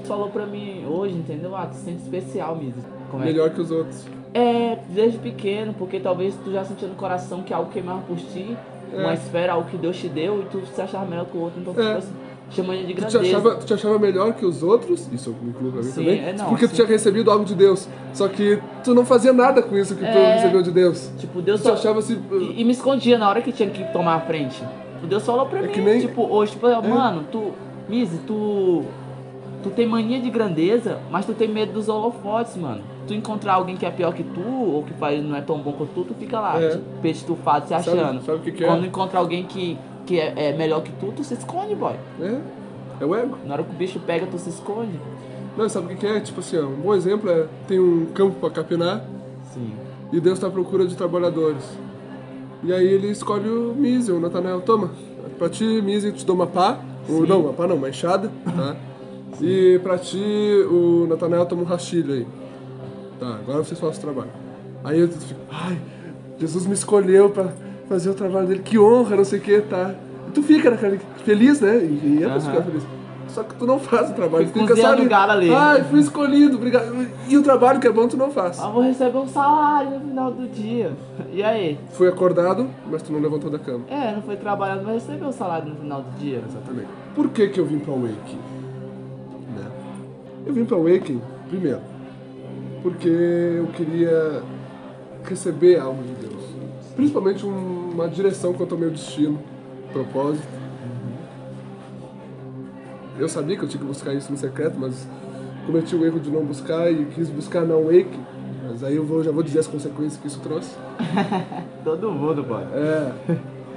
Falou 0.05 0.29
pra 0.29 0.47
mim 0.47 0.85
hoje, 0.89 1.13
entendeu? 1.13 1.55
Ah, 1.55 1.67
tu 1.67 1.75
se 1.75 1.83
sente 1.85 2.01
especial, 2.01 2.55
Misa. 2.55 2.81
Como 3.11 3.21
é 3.21 3.27
melhor 3.27 3.51
que 3.51 3.61
os 3.61 3.69
outros. 3.69 4.03
É, 4.33 4.79
desde 4.89 5.19
pequeno, 5.19 5.71
porque 5.77 5.99
talvez 5.99 6.33
tu 6.43 6.51
já 6.51 6.65
sentia 6.65 6.87
no 6.87 6.95
coração 6.95 7.43
que 7.43 7.53
algo 7.53 7.69
queimava 7.71 8.01
por 8.01 8.17
ti, 8.17 8.57
É. 8.91 8.97
uma 9.01 9.13
esfera, 9.13 9.53
algo 9.53 9.69
que 9.69 9.77
Deus 9.77 9.95
te 9.97 10.07
deu, 10.09 10.41
e 10.41 10.45
tu 10.45 10.65
se 10.65 10.81
achava 10.81 11.05
melhor 11.05 11.27
que 11.27 11.37
o 11.37 11.41
outro, 11.41 11.61
então 11.61 11.75
tu 11.75 11.79
É. 11.79 11.85
tipo 11.85 11.97
assim, 11.99 12.13
chamando 12.49 12.77
ele 12.77 12.87
de 12.87 12.93
Tu 12.95 13.05
te, 13.07 13.11
grandeza. 13.13 13.37
achava, 13.37 13.55
tu 13.55 13.65
te 13.65 13.73
achava 13.73 13.99
melhor 13.99 14.33
que 14.33 14.45
os 14.45 14.63
outros, 14.63 15.07
isso 15.11 15.29
eu 15.41 15.49
incluo 15.49 15.71
pra 15.71 15.81
mim 15.81 15.87
Sim, 15.87 16.03
também, 16.03 16.19
é, 16.27 16.33
não, 16.33 16.45
porque 16.45 16.65
tu 16.67 16.71
sim. 16.71 16.75
tinha 16.77 16.87
recebido 16.87 17.29
algo 17.31 17.45
de 17.45 17.55
Deus. 17.55 17.87
Só 18.13 18.27
que 18.27 18.59
tu 18.83 18.93
não 18.95 19.05
fazia 19.05 19.31
nada 19.33 19.61
com 19.61 19.77
isso 19.77 19.93
que 19.95 20.01
tu 20.01 20.07
É. 20.07 20.35
recebeu 20.35 20.61
de 20.61 20.71
Deus. 20.71 21.11
Tipo, 21.17 21.41
Deus 21.41 21.61
Tu 21.61 21.67
só... 21.67 21.73
achava 21.73 21.99
assim. 21.99 22.19
E, 22.31 22.61
e 22.61 22.63
me 22.65 22.71
escondia 22.71 23.17
na 23.17 23.29
hora 23.29 23.41
que 23.41 23.51
tinha 23.51 23.69
que 23.69 23.83
tomar 23.93 24.15
a 24.15 24.19
frente. 24.21 24.63
O 25.03 25.07
Deus 25.07 25.25
falou 25.25 25.45
pra 25.45 25.59
É 25.59 25.61
mim, 25.63 25.67
que 25.69 25.81
nem- 25.81 26.01
tipo, 26.01 26.21
hoje, 26.29 26.51
tipo, 26.53 26.67
mano, 26.67 27.23
tu, 27.31 27.51
Mizzy, 27.87 28.17
tu, 28.27 28.83
tu 29.63 29.69
tem 29.69 29.87
mania 29.87 30.19
de 30.19 30.29
grandeza, 30.29 30.99
mas 31.09 31.25
tu 31.25 31.33
tem 31.33 31.47
medo 31.47 31.73
dos 31.73 31.87
holofotes, 31.89 32.55
mano. 32.57 32.81
Tu 33.07 33.13
encontrar 33.13 33.53
alguém 33.53 33.75
que 33.75 33.85
é 33.85 33.89
pior 33.89 34.13
que 34.13 34.21
tu, 34.23 34.41
ou 34.41 34.83
que 34.83 34.93
faz, 34.93 35.23
não 35.23 35.35
é 35.35 35.41
tão 35.41 35.57
bom 35.59 35.71
quanto 35.71 35.89
tu, 35.95 36.03
tu 36.03 36.13
fica 36.13 36.39
lá, 36.39 36.61
É. 36.61 36.69
tipo, 36.69 36.83
peixe 37.01 37.19
estufado, 37.21 37.63
se 37.67 37.69
Sabe- 37.69 37.99
achando. 37.99 38.21
sabe 38.23 38.37
o 38.37 38.41
que 38.41 38.51
que 38.51 38.63
é? 38.63 38.67
Quando 38.67 38.85
encontra 38.85 39.17
alguém 39.19 39.43
que, 39.45 39.77
que 40.09 40.19
é, 40.19 40.33
é 40.35 40.57
melhor 40.57 40.81
que 40.81 40.91
tu, 40.93 41.11
tu 41.11 41.23
se 41.23 41.35
esconde, 41.35 41.75
boy. 41.75 41.93
É, 42.19 42.39
é 42.99 43.05
o 43.05 43.13
ego. 43.13 43.37
Na 43.45 43.53
hora 43.53 43.63
que 43.63 43.69
o 43.69 43.77
bicho 43.77 43.99
pega, 43.99 44.25
tu 44.25 44.39
se 44.39 44.49
esconde. 44.49 44.99
Não, 45.55 45.69
sabe 45.69 45.93
o 45.93 45.97
que 45.97 46.07
é? 46.07 46.19
Tipo 46.19 46.39
assim, 46.39 46.57
ó, 46.57 46.65
um 46.65 46.77
bom 46.77 46.95
exemplo 46.95 47.29
é: 47.29 47.45
tem 47.67 47.79
um 47.79 48.07
campo 48.07 48.39
pra 48.39 48.49
capinar 48.49 49.05
Sim. 49.53 49.71
e 50.11 50.19
Deus 50.19 50.39
tá 50.39 50.47
à 50.47 50.49
procura 50.49 50.87
de 50.87 50.95
trabalhadores. 50.95 51.63
E 52.63 52.73
aí 52.73 52.87
ele 52.87 53.11
escolhe 53.11 53.47
o 53.47 53.75
Mísio, 53.75 54.17
o 54.17 54.19
Natanael, 54.19 54.61
toma. 54.61 54.89
Pra 55.37 55.47
ti, 55.47 55.63
Mísio, 55.63 56.11
te 56.11 56.25
dou 56.25 56.35
uma 56.35 56.47
pá. 56.47 56.79
Ou, 57.07 57.27
não, 57.27 57.41
uma 57.41 57.53
pá 57.53 57.67
não, 57.67 57.75
uma 57.75 57.89
enxada, 57.89 58.31
tá? 58.43 58.75
E 59.39 59.79
pra 59.83 59.97
ti, 59.97 60.17
o 60.69 61.05
Natanael 61.07 61.45
toma 61.45 61.61
um 61.61 61.65
rastilho 61.65 62.13
aí. 62.13 62.27
Tá, 63.19 63.35
agora 63.35 63.63
vocês 63.63 63.79
fazem 63.79 63.99
o 63.99 64.01
trabalho. 64.01 64.31
Aí 64.83 64.99
eu 64.99 65.07
fico, 65.07 65.39
ai, 65.49 65.79
Jesus 66.39 66.65
me 66.65 66.73
escolheu 66.73 67.29
pra 67.29 67.53
fazer 67.89 68.11
o 68.11 68.13
trabalho 68.13 68.47
dele, 68.47 68.61
que 68.63 68.77
honra, 68.77 69.15
não 69.15 69.25
sei 69.25 69.39
o 69.39 69.41
que, 69.41 69.59
tá? 69.61 69.95
E 70.27 70.31
tu 70.31 70.43
fica 70.43 70.69
naquela, 70.69 70.97
feliz, 71.25 71.59
né? 71.59 71.77
E, 71.77 72.19
é 72.23 72.27
pra 72.27 72.39
ficar 72.39 72.61
feliz. 72.61 72.83
Só 73.29 73.43
que 73.43 73.55
tu 73.55 73.65
não 73.65 73.79
faz 73.79 74.09
o 74.09 74.13
trabalho, 74.13 74.47
tu 74.47 74.59
Fica 74.59 74.75
só 74.75 74.93
ali. 74.93 75.11
ali. 75.13 75.53
Ai, 75.53 75.83
fui 75.83 75.99
escolhido, 75.99 76.57
obrigado. 76.57 77.07
E 77.27 77.37
o 77.37 77.43
trabalho 77.43 77.79
que 77.79 77.87
é 77.87 77.91
bom 77.91 78.07
tu 78.07 78.17
não 78.17 78.31
faz. 78.31 78.59
Ah, 78.59 78.69
vou 78.69 78.81
receber 78.81 79.17
um 79.17 79.27
salário 79.27 79.91
no 79.91 79.99
final 79.99 80.31
do 80.31 80.47
dia. 80.47 80.91
E 81.31 81.43
aí? 81.43 81.77
Fui 81.91 82.07
acordado, 82.07 82.67
mas 82.89 83.03
tu 83.03 83.11
não 83.11 83.19
levantou 83.19 83.51
da 83.51 83.59
cama. 83.59 83.85
É, 83.87 84.13
não 84.15 84.21
foi 84.23 84.35
trabalhando, 84.35 84.83
mas 84.83 85.05
recebeu 85.05 85.29
o 85.29 85.33
salário 85.33 85.69
no 85.69 85.75
final 85.75 86.01
do 86.01 86.11
dia. 86.17 86.41
Exatamente. 86.47 86.87
Por 87.15 87.29
que 87.29 87.47
que 87.49 87.59
eu 87.59 87.65
vim 87.65 87.79
pra 87.79 87.93
Awakening? 87.93 88.39
Né? 89.55 89.71
Eu 90.47 90.53
vim 90.53 90.65
pra 90.65 90.77
Awakening, 90.77 91.21
primeiro, 91.49 91.81
porque 92.81 93.07
eu 93.07 93.67
queria 93.67 94.41
receber 95.23 95.79
algo 95.79 96.01
de. 96.01 96.18
Principalmente 96.99 97.45
um- 97.45 97.91
uma 97.93 98.09
direção 98.09 98.51
quanto 98.51 98.75
ao 98.75 98.77
meu 98.77 98.89
destino, 98.91 99.39
propósito. 99.93 100.45
Eu 103.17 103.29
sabia 103.29 103.55
que 103.55 103.63
eu 103.63 103.69
tinha 103.69 103.79
que 103.79 103.87
buscar 103.87 104.13
isso 104.13 104.29
no 104.29 104.37
secreto, 104.37 104.75
mas 104.77 105.07
cometi 105.65 105.95
o 105.95 106.05
erro 106.05 106.19
de 106.19 106.29
não 106.29 106.43
buscar 106.43 106.91
e 106.91 107.05
quis 107.05 107.29
buscar 107.29 107.65
na 107.65 107.75
Awakening. 107.75 108.25
Mas 108.69 108.83
aí 108.83 108.97
eu 108.97 109.05
vou, 109.05 109.23
já 109.23 109.31
vou 109.31 109.41
dizer 109.43 109.59
as 109.59 109.67
consequências 109.67 110.17
que 110.17 110.27
isso 110.27 110.41
trouxe. 110.41 110.75
Todo 111.85 112.11
mundo, 112.11 112.43
boy. 112.43 112.63
É. 112.73 113.13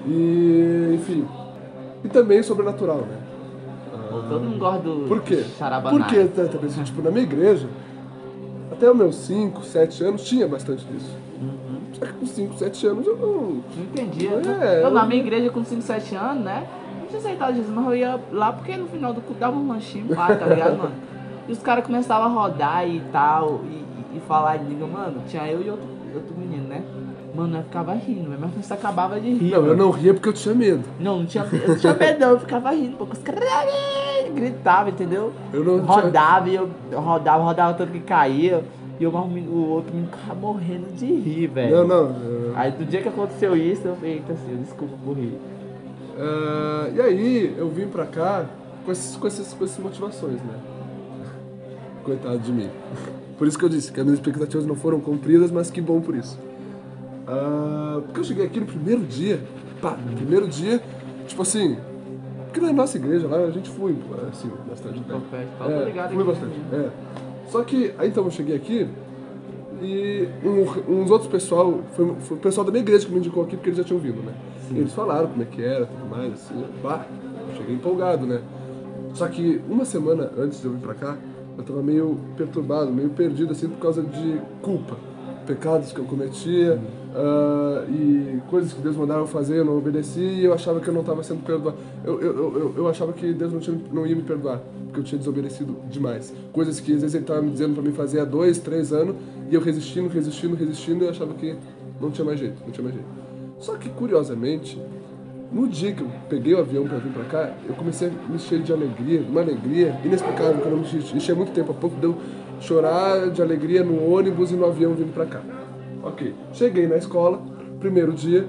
E, 0.04 0.94
enfim. 0.96 1.25
E 2.02 2.08
também 2.08 2.42
sobrenatural, 2.42 3.02
né? 3.02 3.18
Todo 4.10 4.40
mundo 4.40 4.58
gosta 4.58 4.80
do 4.82 5.06
Por 5.06 5.22
quê? 5.22 5.44
Porque, 5.96 6.25
tá, 6.25 6.44
tá, 6.46 6.66
assim, 6.66 6.82
tipo, 6.82 7.00
na 7.02 7.12
minha 7.12 7.23
igreja, 7.23 7.68
até 8.73 8.90
os 8.90 8.97
meus 8.97 9.14
5, 9.14 9.62
7 9.62 10.02
anos, 10.02 10.25
tinha 10.25 10.49
bastante 10.49 10.85
disso. 10.87 11.11
Só 11.40 11.62
com 12.12 12.26
5, 12.26 12.54
7 12.59 12.87
anos 12.87 13.06
eu 13.06 13.16
não. 13.16 13.32
Não 13.32 13.85
entendia. 13.92 14.30
É, 14.61 14.82
eu, 14.85 14.90
na 14.90 15.02
eu- 15.02 15.06
minha 15.09 15.21
igreja 15.21 15.50
com 15.50 15.64
5, 15.64 15.82
7 15.82 16.14
anos, 16.14 16.42
né? 16.44 16.66
Não 17.00 17.06
tinha 17.06 17.18
aceitado 17.18 17.54
Jesus, 17.54 17.75
mas 17.75 17.85
eu 17.87 17.94
ia 17.97 18.21
lá 18.32 18.52
porque 18.52 18.76
no 18.76 18.87
final 18.88 19.12
do 19.12 19.21
culto 19.21 19.38
dava 19.40 19.56
um 19.56 19.68
lanchinho 19.68 20.06
lá, 20.14 20.35
tá 20.35 20.47
ligado, 20.47 20.78
mano? 20.78 20.92
E 21.49 21.52
os 21.52 21.59
caras 21.59 21.85
começavam 21.85 22.26
a 22.26 22.42
rodar 22.42 22.88
e 22.88 23.00
tal, 23.12 23.61
e, 23.64 24.14
e, 24.14 24.18
e 24.18 24.21
falar 24.21 24.56
em 24.56 24.64
língua, 24.68 24.87
mano, 24.88 25.23
tinha 25.28 25.47
eu 25.49 25.61
e 25.62 25.71
outro, 25.71 25.87
outro 26.14 26.35
menino, 26.37 26.68
né? 26.68 26.82
Mano, 27.35 27.56
eu 27.56 27.62
ficava 27.62 27.94
rindo, 27.94 28.30
mas 28.38 28.50
você 28.52 28.75
acabava 28.75 29.18
de 29.18 29.32
rir. 29.32 29.50
Não, 29.50 29.56
eu 29.59 29.62
mano. 29.68 29.76
não 29.76 29.90
ria 29.90 30.12
porque 30.12 30.28
eu 30.28 30.32
tinha 30.35 30.54
medo. 30.54 30.85
Não, 31.00 31.18
não 31.21 31.26
tinha, 31.26 31.44
eu 31.50 31.68
não 31.68 31.76
tinha 31.76 31.94
medo, 31.94 32.21
não, 32.21 32.28
eu 32.30 32.38
ficava 32.40 32.71
rindo, 32.73 32.97
porque 32.99 33.16
os 33.16 33.23
caras 33.23 33.42
gritavam, 34.35 34.90
entendeu? 34.90 35.32
Eu 35.52 35.64
não 35.64 35.80
tinha- 35.85 35.97
rodava 36.02 36.49
e 36.49 36.54
eu 36.54 36.68
eu 36.90 37.00
rodava, 37.00 37.42
rodava 37.42 37.75
tanto 37.75 37.92
que 37.92 38.00
caía. 38.00 38.62
E 39.02 39.06
o 39.06 39.11
o 39.11 39.68
outro 39.71 39.92
menino 39.92 40.12
ficava 40.12 40.38
morrendo 40.38 40.94
de 40.97 41.06
rir, 41.06 41.49
velho. 41.49 41.78
Não, 41.78 41.88
não. 41.88 42.23
eu- 42.23 42.52
Aí 42.54 42.71
do 42.71 42.85
dia 42.85 43.02
que 43.02 43.09
aconteceu 43.09 43.56
isso, 43.56 43.87
eu 43.88 43.97
falei, 43.97 44.12
eita, 44.14 44.32
assim, 44.32 44.56
desculpa 44.62 44.94
por 45.04 45.16
rir. 45.16 45.37
Ah, 46.16 46.88
e 46.94 47.00
aí 47.00 47.54
eu 47.59 47.68
vim 47.68 47.88
pra 47.88 48.06
cá 48.06 48.47
com, 48.85 48.92
esses, 48.92 49.16
com, 49.16 49.26
esses, 49.26 49.52
com 49.54 49.64
essas 49.64 49.78
motivações, 49.82 50.37
né? 50.37 50.54
Coitado 52.04 52.38
de 52.38 52.52
mim. 52.52 52.68
Por 53.38 53.49
isso 53.49 53.59
que 53.59 53.64
eu 53.64 53.68
disse 53.68 53.90
que 53.90 53.99
as 53.99 54.06
minhas 54.06 54.21
expectativas 54.21 54.64
não 54.64 54.76
foram 54.76 55.00
cumpridas, 55.00 55.50
mas 55.50 55.68
que 55.68 55.80
bom 55.80 56.00
por 56.00 56.14
isso. 56.14 56.38
Ah, 57.26 58.00
porque 58.04 58.21
eu 58.21 58.25
cheguei 58.25 58.47
aqui 58.47 58.61
no 58.61 58.66
primeiro 58.66 59.00
dia, 59.00 59.40
pá, 59.80 59.97
no 59.97 60.14
primeiro 60.16 60.47
dia, 60.47 60.80
tipo 61.26 61.42
assim, 61.42 61.76
porque 62.44 62.61
na 62.61 62.73
nossa 62.73 62.97
igreja 62.99 63.26
lá 63.26 63.38
a 63.38 63.50
gente 63.50 63.68
foi, 63.71 63.97
assim, 64.30 64.49
bastante. 64.68 65.00
né? 65.00 65.21
É, 66.06 66.09
fui 66.14 66.23
bastante. 66.25 66.54
É. 66.73 66.88
Só 67.52 67.62
que, 67.62 67.92
aí 67.99 68.09
então 68.09 68.25
eu 68.25 68.30
cheguei 68.30 68.56
aqui 68.56 68.88
e 69.82 70.26
um- 70.42 71.02
uns 71.02 71.11
outros 71.11 71.30
pessoal, 71.30 71.80
foi, 71.92 72.14
foi 72.21 72.37
o 72.38 72.40
pessoal 72.40 72.64
da 72.64 72.73
minha 72.73 72.82
igreja 72.82 73.04
que 73.04 73.12
me 73.12 73.18
indicou 73.18 73.42
aqui 73.42 73.56
porque 73.56 73.68
eles 73.68 73.76
já 73.76 73.85
tinham 73.85 74.00
vindo, 74.00 74.23
né? 74.23 74.32
E 74.71 74.78
eles 74.78 74.94
falaram 74.94 75.28
como 75.28 75.42
é 75.42 75.44
que 75.44 75.62
era, 75.62 75.85
tudo 75.85 76.09
mais, 76.09 76.32
assim, 76.32 76.64
pá, 76.82 77.04
cheguei 77.59 77.75
empolgado, 77.75 78.26
né? 78.26 78.40
Só 79.12 79.28
que 79.28 79.61
uma 79.68 79.85
semana 79.85 80.30
antes 80.38 80.62
de 80.62 80.66
eu 80.66 80.73
vir 80.73 80.80
pra 80.80 80.94
cá, 80.94 81.18
eu 81.59 81.62
tava 81.62 81.82
meio 81.82 82.18
perturbado, 82.38 82.90
meio 82.90 83.11
perdido, 83.11 83.52
assim, 83.52 83.68
por 83.68 83.78
causa 83.80 84.02
de 84.02 84.40
culpa. 84.62 84.97
Pecados 85.46 85.92
que 85.92 85.99
eu 85.99 86.04
cometia 86.04 86.80
ah, 87.14 87.84
e 87.88 88.40
coisas 88.49 88.72
que 88.72 88.80
Deus 88.80 88.96
mandava 88.96 89.20
eu 89.20 89.26
fazer, 89.26 89.58
eu 89.58 89.64
não 89.64 89.76
obedeci 89.76 90.20
e 90.20 90.44
eu 90.44 90.54
achava 90.54 90.80
que 90.80 90.88
eu 90.88 90.94
não 90.94 91.00
estava 91.00 91.22
sendo 91.22 91.44
perdoado. 91.44 91.76
Eu, 92.04 92.20
eu, 92.20 92.37
eu, 92.37 92.75
eu- 92.76 92.88
achava 92.88 93.12
que 93.12 93.32
Deus 93.32 93.52
não, 93.52 93.61
tinha, 93.61 93.78
não 93.92 94.06
ia 94.06 94.14
me 94.14 94.22
perdoar 94.22 94.61
porque 94.87 95.00
eu 95.00 95.04
tinha 95.04 95.18
desobedecido 95.18 95.76
demais. 95.90 96.32
Coisas 96.52 96.78
que 96.78 96.92
às 96.94 97.00
vezes 97.00 97.14
ele 97.14 97.25
estava 97.25 97.40
me 97.40 97.50
dizendo 97.50 97.75
para 97.75 97.82
mim 97.82 97.92
fazer 97.92 98.20
há 98.20 98.25
dois, 98.25 98.58
três 98.58 98.92
anos, 98.92 99.16
e 99.50 99.54
eu 99.54 99.61
resistindo, 99.61 100.08
resistindo, 100.08 100.54
resistindo, 100.54 101.02
e 101.02 101.06
eu 101.06 101.11
achava 101.11 101.32
que 101.32 101.56
não 101.99 102.11
tinha 102.11 102.25
mais 102.25 102.38
jeito, 102.38 102.62
não 102.62 102.70
tinha 102.70 102.84
mais 102.84 102.94
jeito. 102.94 103.08
Só 103.58 103.76
que, 103.76 103.88
curiosamente, 103.88 104.78
no 105.50 105.66
dia 105.66 105.92
que 105.92 106.02
eu 106.02 106.08
peguei 106.28 106.54
o 106.54 106.58
avião 106.58 106.87
para 106.87 106.99
vir 106.99 107.12
para 107.12 107.25
cá, 107.25 107.54
eu 107.66 107.75
comecei 107.75 108.08
a 108.08 108.11
me 108.28 108.37
encher 108.37 108.61
de 108.62 108.72
alegria, 108.72 109.22
uma 109.22 109.40
alegria 109.40 109.99
inexplicável, 110.04 110.61
que 110.61 110.66
eu 110.66 110.70
não 110.72 110.78
me 110.78 111.16
enchia 111.16 111.34
muito 111.34 111.52
tempo, 111.52 111.72
há 111.72 111.75
pouco 111.75 111.96
deu 111.96 112.16
chorar 112.62 113.31
de 113.31 113.42
alegria 113.42 113.83
no 113.85 114.11
ônibus 114.14 114.50
e 114.50 114.54
no 114.54 114.64
avião 114.66 114.95
vindo 114.95 115.12
para 115.12 115.26
cá. 115.26 115.40
Ok, 116.02 116.35
cheguei 116.52 116.87
na 116.87 116.97
escola, 116.97 117.40
primeiro 117.81 118.12
dia, 118.12 118.47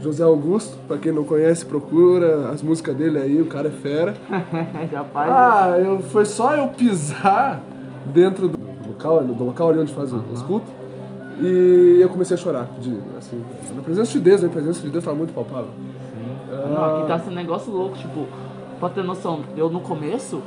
José 0.00 0.22
Augusto, 0.22 0.76
para 0.86 0.98
quem 0.98 1.12
não 1.12 1.24
conhece, 1.24 1.64
procura 1.64 2.50
as 2.50 2.62
músicas 2.62 2.94
dele 2.96 3.18
aí, 3.18 3.40
o 3.40 3.46
cara 3.46 3.68
é 3.68 3.70
fera. 3.70 4.14
Já 4.90 5.04
faz. 5.04 5.30
Ah, 5.30 5.78
eu, 5.78 6.00
foi 6.00 6.24
só 6.24 6.54
eu 6.54 6.68
pisar 6.68 7.60
dentro 8.12 8.48
do 8.48 8.58
local, 8.86 9.22
do 9.24 9.44
local 9.44 9.70
ali 9.70 9.80
onde 9.80 9.92
faz 9.92 10.12
o- 10.12 10.22
os 10.32 10.42
cultos, 10.42 10.68
e 11.40 11.98
eu 12.00 12.08
comecei 12.08 12.34
a 12.34 12.38
chorar, 12.38 12.68
de, 12.80 12.96
assim, 13.18 13.42
na 13.74 13.82
presença 13.82 14.12
de 14.12 14.20
Deus, 14.20 14.44
a 14.44 14.48
presença 14.48 14.80
de 14.80 14.88
Deus 14.90 15.02
estava 15.02 15.16
muito 15.16 15.32
palpável. 15.34 15.70
Não, 16.70 16.98
aqui 16.98 17.08
tá 17.08 17.18
sendo 17.18 17.32
um 17.32 17.36
negócio 17.36 17.72
louco, 17.72 17.96
tipo, 17.96 18.26
pra 18.80 18.88
ter 18.88 19.02
noção, 19.04 19.40
eu 19.56 19.68
no 19.68 19.80
começo 19.80 20.40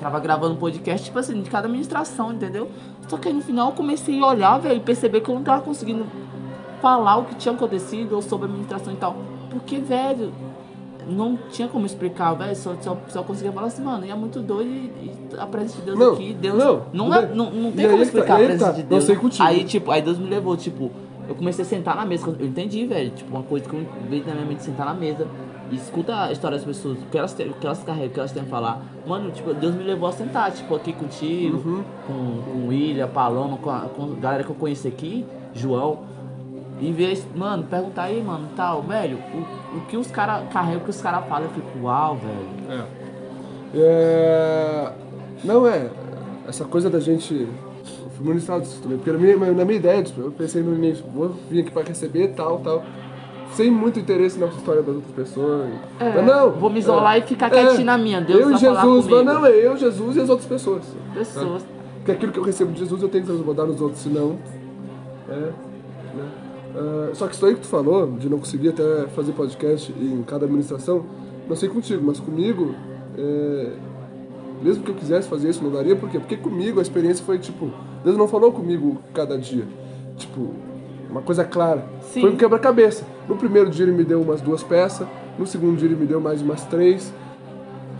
tava 0.00 0.18
gravando 0.18 0.56
podcast, 0.56 1.04
tipo 1.04 1.18
assim, 1.18 1.40
de 1.42 1.50
cada 1.50 1.66
administração, 1.66 2.32
entendeu? 2.32 2.68
Só 3.06 3.18
que 3.18 3.28
aí 3.28 3.34
no 3.34 3.42
final 3.42 3.68
eu 3.68 3.74
comecei 3.74 4.20
a 4.20 4.26
olhar, 4.26 4.58
velho, 4.58 4.76
e 4.78 4.80
perceber 4.80 5.20
que 5.20 5.30
eu 5.30 5.34
não 5.34 5.42
tava 5.42 5.62
conseguindo 5.62 6.06
falar 6.80 7.18
o 7.18 7.24
que 7.24 7.34
tinha 7.34 7.54
acontecido 7.54 8.14
ou 8.14 8.22
sobre 8.22 8.46
a 8.46 8.48
administração 8.48 8.92
e 8.92 8.96
tal. 8.96 9.16
Porque, 9.50 9.78
velho, 9.78 10.32
não 11.06 11.38
tinha 11.50 11.68
como 11.68 11.84
explicar, 11.84 12.32
velho, 12.34 12.56
só, 12.56 12.74
só, 12.80 12.96
só 13.08 13.22
conseguia 13.22 13.52
falar 13.52 13.66
assim, 13.66 13.82
mano, 13.82 14.06
e 14.06 14.10
é 14.10 14.14
muito 14.14 14.40
doido 14.40 14.70
e, 14.70 15.10
e 15.34 15.38
a 15.38 15.46
presença 15.46 15.78
de 15.78 15.82
Deus 15.86 15.98
Não, 15.98 16.12
aqui, 16.14 16.32
Deus. 16.32 16.58
não, 16.58 16.82
não, 16.92 17.14
é, 17.14 17.26
não, 17.34 17.50
não 17.50 17.72
tem 17.72 17.86
como 17.86 17.98
tá, 17.98 18.02
explicar 18.04 18.36
aí 18.36 18.44
a 18.44 18.46
presença 18.46 18.66
tá, 18.66 18.72
de 18.72 18.80
eu 18.82 18.86
Deus. 18.86 19.04
sei 19.04 19.16
contigo. 19.16 19.44
Aí, 19.44 19.64
tipo, 19.64 19.90
aí 19.90 20.00
Deus 20.02 20.18
me 20.18 20.28
levou, 20.28 20.56
tipo, 20.56 20.90
eu 21.28 21.34
comecei 21.34 21.64
a 21.64 21.68
sentar 21.68 21.96
na 21.96 22.06
mesa, 22.06 22.34
eu 22.38 22.46
entendi, 22.46 22.86
velho, 22.86 23.10
tipo, 23.10 23.30
uma 23.30 23.42
coisa 23.42 23.68
que 23.68 23.74
eu 23.74 23.86
veio 24.08 24.24
na 24.26 24.34
minha 24.34 24.46
mente, 24.46 24.62
sentar 24.62 24.86
na 24.86 24.94
mesa 24.94 25.26
e 25.70 25.76
escuta 25.76 26.24
a 26.24 26.32
história 26.32 26.56
das 26.56 26.66
pessoas, 26.66 26.98
o 26.98 27.06
que 27.06 27.16
elas, 27.18 27.32
têm, 27.32 27.48
o 27.50 27.54
que 27.54 27.64
elas 27.66 27.82
carregam, 27.82 28.08
o 28.08 28.10
que 28.10 28.18
elas 28.20 28.32
têm 28.32 28.42
a 28.42 28.46
falar. 28.46 28.82
Mano, 29.06 29.30
tipo, 29.30 29.54
Deus 29.54 29.74
me 29.74 29.84
levou 29.84 30.08
a 30.08 30.12
sentar, 30.12 30.50
tipo, 30.52 30.74
aqui 30.74 30.92
contigo, 30.92 31.56
Uhum. 31.56 31.82
com, 32.06 32.42
com 32.52 32.68
William, 32.68 33.08
Paloma, 33.08 33.56
com 33.58 33.70
a, 33.70 33.80
com 33.80 34.04
a 34.04 34.20
galera 34.20 34.42
que 34.44 34.50
eu 34.50 34.56
conheci 34.56 34.88
aqui, 34.88 35.24
João, 35.54 36.00
e 36.80 36.90
ver, 36.92 37.22
mano, 37.36 37.64
perguntar 37.64 38.04
aí, 38.04 38.22
mano, 38.22 38.48
tal, 38.56 38.82
velho, 38.82 39.18
o, 39.34 39.76
o 39.78 39.80
que 39.82 39.96
os 39.96 40.10
caras 40.10 40.48
carregam, 40.50 40.80
o 40.80 40.84
que 40.84 40.90
os 40.90 41.00
caras 41.00 41.26
falam, 41.28 41.44
eu 41.44 41.50
fico, 41.50 41.78
uau, 41.84 42.16
velho. 42.16 42.86
É. 42.86 43.00
É, 43.74 44.92
Não 45.44 45.66
é. 45.66 45.88
Essa 46.48 46.64
coisa 46.64 46.90
da 46.90 46.98
gente. 46.98 47.46
Fui 48.16 48.26
ministrado 48.26 48.62
disso 48.62 48.80
também. 48.82 48.98
Porque 48.98 49.12
na 49.12 49.18
minha, 49.18 49.36
na 49.54 49.64
minha 49.64 49.78
ideia, 49.78 50.02
tipo, 50.02 50.20
eu 50.20 50.32
pensei 50.32 50.62
no 50.62 50.74
início, 50.74 51.04
vou 51.14 51.28
vir 51.48 51.60
aqui 51.60 51.70
pra 51.70 51.82
receber 51.82 52.28
tal, 52.34 52.58
tal. 52.60 52.82
Sem 53.54 53.70
muito 53.70 53.98
interesse 53.98 54.38
na 54.38 54.46
história 54.46 54.82
das 54.82 54.94
outras 54.94 55.14
pessoas. 55.14 55.70
É, 55.98 56.14
mas 56.14 56.26
não. 56.26 56.50
vou 56.52 56.70
me 56.70 56.78
isolar 56.78 57.16
é, 57.16 57.18
e 57.18 57.22
ficar 57.22 57.50
quietinho 57.50 57.84
na 57.84 57.98
minha, 57.98 58.20
Deus 58.20 58.40
eu 58.40 58.52
e 58.52 58.56
Jesus, 58.56 59.06
mas 59.06 59.24
não, 59.24 59.44
é 59.44 59.66
eu, 59.66 59.76
Jesus 59.76 60.16
e 60.16 60.20
as 60.20 60.28
outras 60.28 60.48
pessoas. 60.48 60.84
Pessoas. 61.12 61.64
Porque 61.96 62.12
aquilo 62.12 62.32
que 62.32 62.38
eu 62.38 62.44
recebo 62.44 62.72
de 62.72 62.78
Jesus 62.78 63.02
eu 63.02 63.08
tenho 63.08 63.24
que 63.24 63.30
transbordar 63.30 63.66
nos 63.66 63.80
outros, 63.80 64.00
senão. 64.00 64.38
É. 65.28 65.34
Né? 65.34 66.28
Ah, 66.74 67.10
só 67.14 67.26
que 67.26 67.34
isso 67.34 67.44
aí 67.46 67.54
que 67.54 67.60
tu 67.60 67.66
falou, 67.66 68.12
de 68.12 68.28
não 68.28 68.38
conseguir 68.38 68.70
até 68.70 69.06
fazer 69.08 69.32
podcast 69.32 69.92
em 69.92 70.22
cada 70.22 70.44
administração, 70.44 71.04
não 71.48 71.56
sei 71.56 71.68
contigo, 71.68 72.02
mas 72.04 72.20
comigo, 72.20 72.74
é, 73.18 73.72
mesmo 74.62 74.84
que 74.84 74.90
eu 74.90 74.94
quisesse 74.94 75.28
fazer 75.28 75.50
isso, 75.50 75.62
não 75.62 75.70
daria, 75.70 75.96
por 75.96 76.08
quê? 76.08 76.18
Porque 76.18 76.36
comigo 76.36 76.78
a 76.78 76.82
experiência 76.82 77.24
foi 77.24 77.38
tipo, 77.38 77.70
Deus 78.04 78.16
não 78.16 78.28
falou 78.28 78.52
comigo 78.52 78.98
cada 79.12 79.36
dia. 79.36 79.66
Tipo, 80.16 80.54
uma 81.10 81.22
coisa 81.22 81.44
clara. 81.44 81.84
Sim. 82.12 82.20
Foi 82.22 82.30
um 82.30 82.36
quebra-cabeça. 82.36 83.04
No 83.28 83.36
primeiro 83.36 83.70
dia 83.70 83.84
ele 83.84 83.92
me 83.92 84.04
deu 84.04 84.20
umas 84.22 84.40
duas 84.40 84.62
peças, 84.62 85.06
no 85.38 85.46
segundo 85.46 85.76
dia 85.78 85.86
ele 85.88 85.96
me 85.96 86.06
deu 86.06 86.20
mais 86.20 86.40
umas 86.42 86.64
três, 86.64 87.12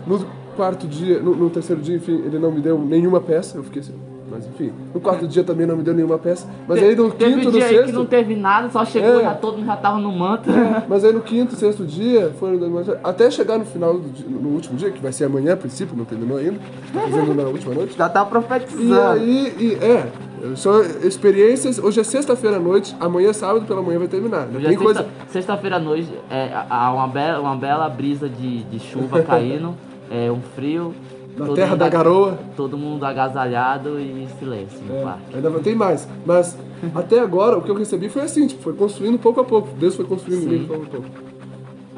no 0.05 0.25
quarto 0.55 0.87
dia, 0.87 1.19
no, 1.19 1.35
no 1.35 1.49
terceiro 1.49 1.81
dia, 1.81 1.95
enfim, 1.95 2.21
ele 2.25 2.37
não 2.39 2.51
me 2.51 2.59
deu 2.61 2.77
nenhuma 2.77 3.21
peça, 3.21 3.57
eu 3.57 3.63
fiquei 3.63 3.81
assim, 3.81 3.93
mas 4.29 4.45
enfim. 4.45 4.71
No 4.93 4.99
quarto 4.99 5.25
dia 5.27 5.43
também 5.43 5.65
não 5.65 5.77
me 5.77 5.83
deu 5.83 5.93
nenhuma 5.93 6.17
peça, 6.17 6.45
mas 6.67 6.79
Te- 6.79 6.85
aí 6.85 6.95
no 6.95 7.09
teve 7.11 7.33
quinto, 7.35 7.45
no 7.45 7.51
dia 7.51 7.65
aí 7.65 7.69
sexto... 7.75 7.85
que 7.87 7.91
não 7.93 8.05
teve 8.05 8.35
nada, 8.35 8.69
só 8.69 8.83
chegou, 8.83 9.19
É. 9.21 9.23
já 9.23 9.33
todo 9.33 9.57
mundo 9.57 9.65
já 9.67 9.77
tava 9.77 9.97
no 9.99 10.11
manto. 10.11 10.49
Mas 10.89 11.03
aí 11.05 11.13
no 11.13 11.21
quinto, 11.21 11.55
sexto 11.55 11.85
dia, 11.85 12.33
foi 12.39 12.59
até 13.03 13.31
chegar 13.31 13.57
no 13.57 13.65
final, 13.65 13.93
do 13.97 14.09
dia- 14.09 14.25
no 14.27 14.49
último 14.49 14.75
dia, 14.77 14.91
que 14.91 15.01
vai 15.01 15.13
ser 15.13 15.25
amanhã 15.25 15.53
a 15.53 15.57
princípio, 15.57 15.95
não 15.95 16.05
terminou 16.05 16.37
ainda, 16.37 16.59
tá 16.93 16.99
fazendo 17.01 17.33
na 17.33 17.43
última 17.43 17.73
noite. 17.73 17.95
já 17.97 18.09
tá 18.09 18.23
E 18.23 18.25
profetizando. 18.29 18.99
aí, 19.21 19.55
e, 19.57 19.73
é, 19.83 20.07
são 20.55 20.81
experiências, 21.03 21.77
hoje 21.79 21.99
é 21.99 22.03
sexta-feira 22.03 22.57
à 22.57 22.59
noite, 22.59 22.95
amanhã 22.99 23.31
sábado 23.33 23.65
pela 23.65 23.81
manhã 23.81 23.99
vai 23.99 24.07
terminar. 24.07 24.47
Hoje 24.47 24.65
é 24.65 24.69
Tem 24.69 24.77
sexta- 24.77 24.83
coisa... 24.83 25.05
Sexta-feira 25.29 25.75
à 25.75 25.79
noite, 25.79 26.09
é, 26.29 26.49
há 26.69 26.91
uma 26.93 27.07
bela, 27.07 27.39
uma 27.39 27.55
bela 27.55 27.87
brisa 27.89 28.27
de, 28.29 28.63
de 28.63 28.79
chuva 28.79 29.21
caindo, 29.23 29.75
é, 30.09 30.31
um 30.31 30.41
frio. 30.55 30.93
Na 31.37 31.45
todo 31.45 31.55
terra 31.55 31.75
da 31.77 31.87
garoa. 31.87 32.37
Todo 32.57 32.77
mundo 32.77 33.05
agasalhado 33.05 33.97
e 33.97 34.27
silêncio 34.37 34.79
no 34.85 34.97
É, 34.97 35.01
quarto. 35.01 35.21
ainda 35.33 35.49
ter 35.61 35.73
mais. 35.75 36.05
Mas 36.25 36.57
até 36.93 37.19
agora 37.19 37.57
o 37.57 37.61
que 37.61 37.71
eu 37.71 37.75
recebi 37.75 38.09
foi 38.09 38.23
assim, 38.23 38.45
tipo, 38.47 38.61
foi 38.61 38.73
construindo 38.73 39.17
pouco 39.17 39.39
a 39.39 39.43
pouco. 39.45 39.69
Deus 39.79 39.95
foi 39.95 40.03
construindo 40.03 40.53
em 40.53 40.65
pouco 40.65 40.83
a 40.83 40.89
pouco. 40.89 41.07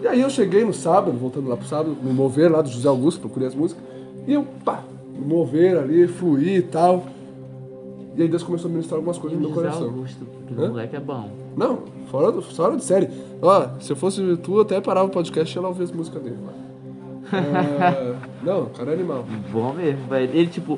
E 0.04 0.08
aí 0.08 0.22
eu 0.22 0.30
cheguei 0.30 0.64
no 0.64 0.74
sábado, 0.74 1.18
voltando 1.18 1.50
lá 1.50 1.58
pro 1.58 1.66
sábado, 1.66 1.98
no 2.04 2.14
mover 2.14 2.52
lá 2.52 2.62
do 2.62 2.70
José 2.70 2.88
Augusto, 2.88 3.22
procurei 3.22 3.48
as 3.48 3.56
músicas, 3.56 3.84
e 4.28 4.34
eu, 4.34 4.46
pá, 4.64 4.82
mover 5.18 5.78
ali, 5.78 6.08
fluir 6.08 6.58
e 6.58 6.62
tal. 6.62 7.06
E 8.16 8.22
aí 8.22 8.28
Deus 8.28 8.44
começou 8.44 8.70
a 8.70 8.72
ministrar 8.72 8.98
algumas 8.98 9.18
coisas 9.18 9.40
no 9.40 9.46
meu 9.48 9.56
coração. 9.56 9.86
Augusto, 9.86 10.26
aquele 10.46 10.62
Hã? 10.66 10.70
moleque 10.70 10.96
é 10.96 11.00
bom. 11.00 11.30
Não, 11.58 11.80
fora, 12.12 12.32
do, 12.32 12.42
fora 12.42 12.76
de 12.78 12.84
série. 12.84 13.10
Ó, 13.42 13.68
se 13.80 13.92
eu 13.92 13.96
fosse 13.96 14.38
tu, 14.38 14.56
eu 14.58 14.62
até 14.62 14.80
parava 14.80 15.08
o 15.08 15.10
podcast 15.12 15.52
e 15.52 15.58
ia 15.58 15.62
lá 15.62 15.70
ouvir 15.70 15.84
as 15.84 15.92
músicas 15.92 16.22
dele. 16.22 16.38
É, 17.32 18.16
não, 18.46 18.64
o 18.64 18.70
cara 18.70 18.92
é 18.92 18.94
animal. 18.94 19.26
Bom 19.52 19.74
mesmo, 19.74 20.08
velho. 20.08 20.32
Ele, 20.34 20.48
tipo, 20.48 20.78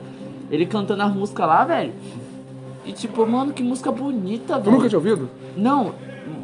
ele 0.50 0.66
cantando 0.66 1.02
as 1.04 1.14
músicas 1.14 1.46
lá, 1.48 1.66
velho. 1.66 1.92
E 2.86 2.92
tipo, 2.94 3.26
mano, 3.26 3.52
que 3.52 3.64
música 3.64 3.92
bonita, 3.92 4.58
Tu 4.58 4.64
velho. 4.64 4.76
nunca 4.78 4.88
tinha 4.90 5.00
ouvido? 5.00 5.30
Não, 5.58 5.94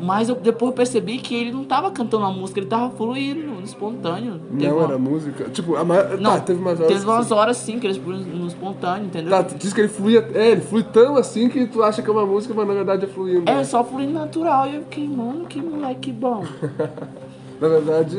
mas 0.02 0.30
eu 0.30 0.36
depois 0.36 0.72
eu 0.72 0.76
percebi 0.76 1.18
que 1.18 1.36
ele 1.36 1.52
não 1.52 1.64
tava 1.64 1.92
cantando 1.92 2.26
a 2.26 2.32
música, 2.32 2.60
ele 2.60 2.68
tava 2.68 2.90
fluindo, 2.96 3.62
espontâneo. 3.64 4.40
Não, 4.52 4.76
uma- 4.78 4.84
era 4.86 4.98
música. 4.98 5.46
Tipo, 5.50 5.76
a 5.76 5.84
ma... 5.84 6.04
Não, 6.04 6.32
tá, 6.34 6.40
teve 6.42 6.60
umas 6.60 6.80
horas. 6.80 6.94
Teve 6.94 7.06
umas 7.06 7.32
horas 7.32 7.58
sim 7.58 7.80
que 7.80 7.88
eles 7.88 7.98
fluíam 7.98 8.22
no 8.22 8.48
espontâneo, 8.48 9.06
entendeu? 9.06 9.30
Tá, 9.32 9.44
tu 9.44 9.56
diz 9.56 9.74
que 9.74 9.82
ele 9.82 9.88
fluía. 9.90 10.28
É, 10.34 10.52
ele 10.52 10.62
flui 10.62 10.84
tão 10.84 11.16
assim 11.16 11.50
que 11.50 11.66
tu 11.68 11.84
acha 11.84 12.02
que 12.02 12.10
é 12.10 12.12
uma 12.14 12.26
música, 12.26 12.54
mas 12.54 12.68
na 12.68 12.74
verdade 12.74 13.06
é 13.06 13.08
fluindo. 13.08 13.50
É, 13.50 13.56
né? 13.56 13.64
só 13.64 13.84
fluindo 13.84 14.14
natural. 14.14 14.68
E 14.68 14.76
eu 14.76 14.82
fiquei, 14.84 15.08
mano, 15.08 15.46
que 15.46 15.62
moleque 15.62 16.12
bom. 16.12 16.44
Na 17.62 17.68
verdade, 17.68 18.18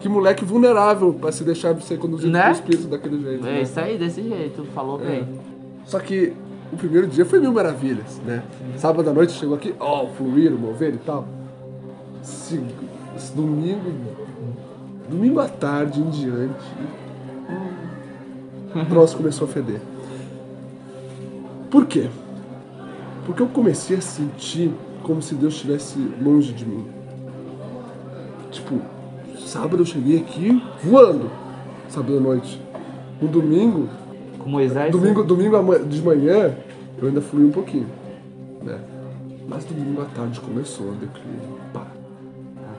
que 0.00 0.08
moleque 0.08 0.44
vulnerável 0.44 1.12
pra 1.12 1.32
se 1.32 1.42
deixar 1.42 1.74
ser 1.80 1.98
conduzido 1.98 2.30
Né? 2.30 2.42
pelo 2.42 2.52
espírito 2.54 2.86
daquele 2.86 3.20
jeito. 3.20 3.44
É 3.44 3.50
né? 3.54 3.62
isso 3.62 3.80
aí, 3.80 3.98
desse 3.98 4.22
jeito, 4.22 4.64
falou 4.72 5.00
É. 5.02 5.04
bem. 5.06 5.28
Só 5.84 5.98
que 5.98 6.32
o 6.72 6.76
primeiro 6.76 7.06
dia 7.06 7.24
foi 7.24 7.38
mil 7.40 7.52
maravilhas, 7.52 8.20
né? 8.26 8.42
Sábado 8.76 9.08
à 9.08 9.12
noite 9.12 9.32
chegou 9.32 9.54
aqui, 9.56 9.74
ó, 9.78 10.06
fluir, 10.06 10.50
mover 10.52 10.94
e 10.94 10.98
tal. 10.98 11.26
Se- 12.22 12.60
domingo. 13.34 13.92
Domingo 15.08 15.40
à 15.40 15.48
tarde 15.48 16.00
em 16.00 16.10
diante. 16.10 16.64
O 18.74 18.84
troço 18.86 19.16
começou 19.16 19.46
a 19.46 19.50
feder. 19.50 19.80
Por 21.70 21.86
quê? 21.86 22.08
Porque 23.24 23.42
eu 23.42 23.46
comecei 23.46 23.96
a 23.96 24.00
sentir 24.00 24.70
como 25.02 25.22
se 25.22 25.34
Deus 25.34 25.54
estivesse 25.54 25.98
longe 26.20 26.52
de 26.52 26.66
mim. 26.66 26.86
Tipo, 28.50 28.80
sábado 29.38 29.78
eu 29.82 29.86
cheguei 29.86 30.18
aqui 30.18 30.62
voando. 30.84 31.30
Sábado 31.88 32.18
à 32.18 32.20
noite. 32.20 32.60
No 33.20 33.28
domingo, 33.28 33.88
Com 34.46 34.50
Moisés. 34.52 34.92
Domingo, 34.92 35.24
domingo 35.24 35.56
ama- 35.56 35.80
de 35.80 36.00
manhã, 36.00 36.54
eu 37.02 37.08
ainda 37.08 37.20
fui 37.20 37.44
um 37.44 37.50
pouquinho, 37.50 37.88
né? 38.62 38.78
Mas 39.48 39.64
domingo 39.64 40.00
à 40.02 40.04
tarde 40.04 40.38
começou 40.38 40.86
o 40.90 40.92
declínio. 40.92 41.58
Pá. 41.72 41.88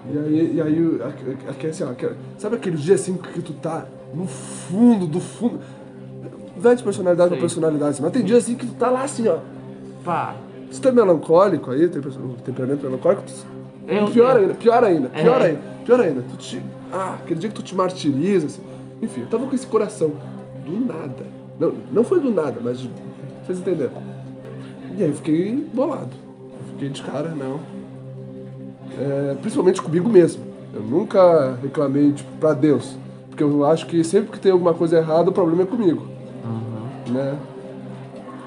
E 0.10 0.18
aí, 0.18 0.56
e 0.56 0.62
aí 0.62 0.82
o- 0.82 1.04
aque- 1.06 1.50
aque- 1.50 1.68
assim, 1.68 1.84
ó, 1.84 1.90
aque- 1.92 2.12
sabe 2.38 2.56
aquele 2.56 2.78
dia 2.78 2.96
assim 2.96 3.16
que 3.18 3.42
tu 3.42 3.52
tá 3.52 3.86
no 4.14 4.26
fundo, 4.26 5.06
do 5.06 5.20
fundo. 5.20 5.60
Vai 6.56 6.74
de 6.74 6.84
personalidade 6.84 7.32
pra 7.32 7.38
personalidade, 7.38 8.02
mas 8.02 8.12
tem 8.14 8.24
dia 8.24 8.38
assim 8.38 8.56
que 8.56 8.66
tu 8.66 8.74
tá 8.76 8.90
lá 8.90 9.04
assim, 9.04 9.28
ó. 9.28 9.40
Pá. 10.06 10.36
Se 10.72 10.80
tu 10.80 10.88
é 10.88 10.92
melancólico 10.94 11.70
aí, 11.72 11.90
tem 11.90 12.02
temperamento 12.46 12.82
melancólico, 12.82 13.24
Eu- 13.86 14.08
pior 14.08 14.38
eu- 14.38 14.42
ainda, 14.44 14.54
pior 14.54 14.84
ainda, 14.86 15.10
pior 15.10 15.42
É. 15.42 15.46
ainda, 15.48 15.60
pior 15.86 16.00
ainda. 16.00 16.24
Tu 16.32 16.38
te, 16.38 16.62
ah, 16.94 17.16
aquele 17.22 17.42
dia 17.42 17.50
que 17.50 17.56
tu 17.56 17.62
te 17.62 17.76
martiriza, 17.76 18.46
assim. 18.46 18.62
Enfim, 19.02 19.22
eu 19.22 19.28
tava 19.28 19.46
com 19.46 19.54
esse 19.54 19.68
coração 19.68 20.14
do 20.66 20.86
nada. 20.86 21.36
Não, 21.60 21.74
não 21.92 22.04
foi 22.04 22.20
do 22.20 22.30
nada, 22.32 22.58
mas 22.64 22.88
vocês 23.46 23.60
entenderam. 23.60 23.92
E 24.98 25.04
aí 25.04 25.10
eu 25.10 25.16
fiquei 25.16 25.68
bolado. 25.74 26.10
Eu 26.60 26.74
fiquei 26.74 26.90
de 26.90 27.02
cara, 27.02 27.30
não. 27.30 27.60
É, 29.00 29.36
principalmente 29.42 29.82
comigo 29.82 30.10
mesmo. 30.10 30.44
Eu 30.74 30.82
nunca 30.82 31.58
reclamei, 31.62 32.12
tipo, 32.12 32.30
pra 32.40 32.54
Deus. 32.54 32.96
Porque 33.30 33.44
eu 33.44 33.66
acho 33.66 33.86
que 33.88 34.04
sempre 34.04 34.32
que 34.32 34.40
tem 34.40 34.52
alguma 34.52 34.74
coisa 34.74 34.98
errada, 34.98 35.30
o 35.30 35.34
problema 35.34 35.64
é 35.64 35.66
comigo. 35.66 36.06
Uhum. 36.44 37.14
Né? 37.14 37.38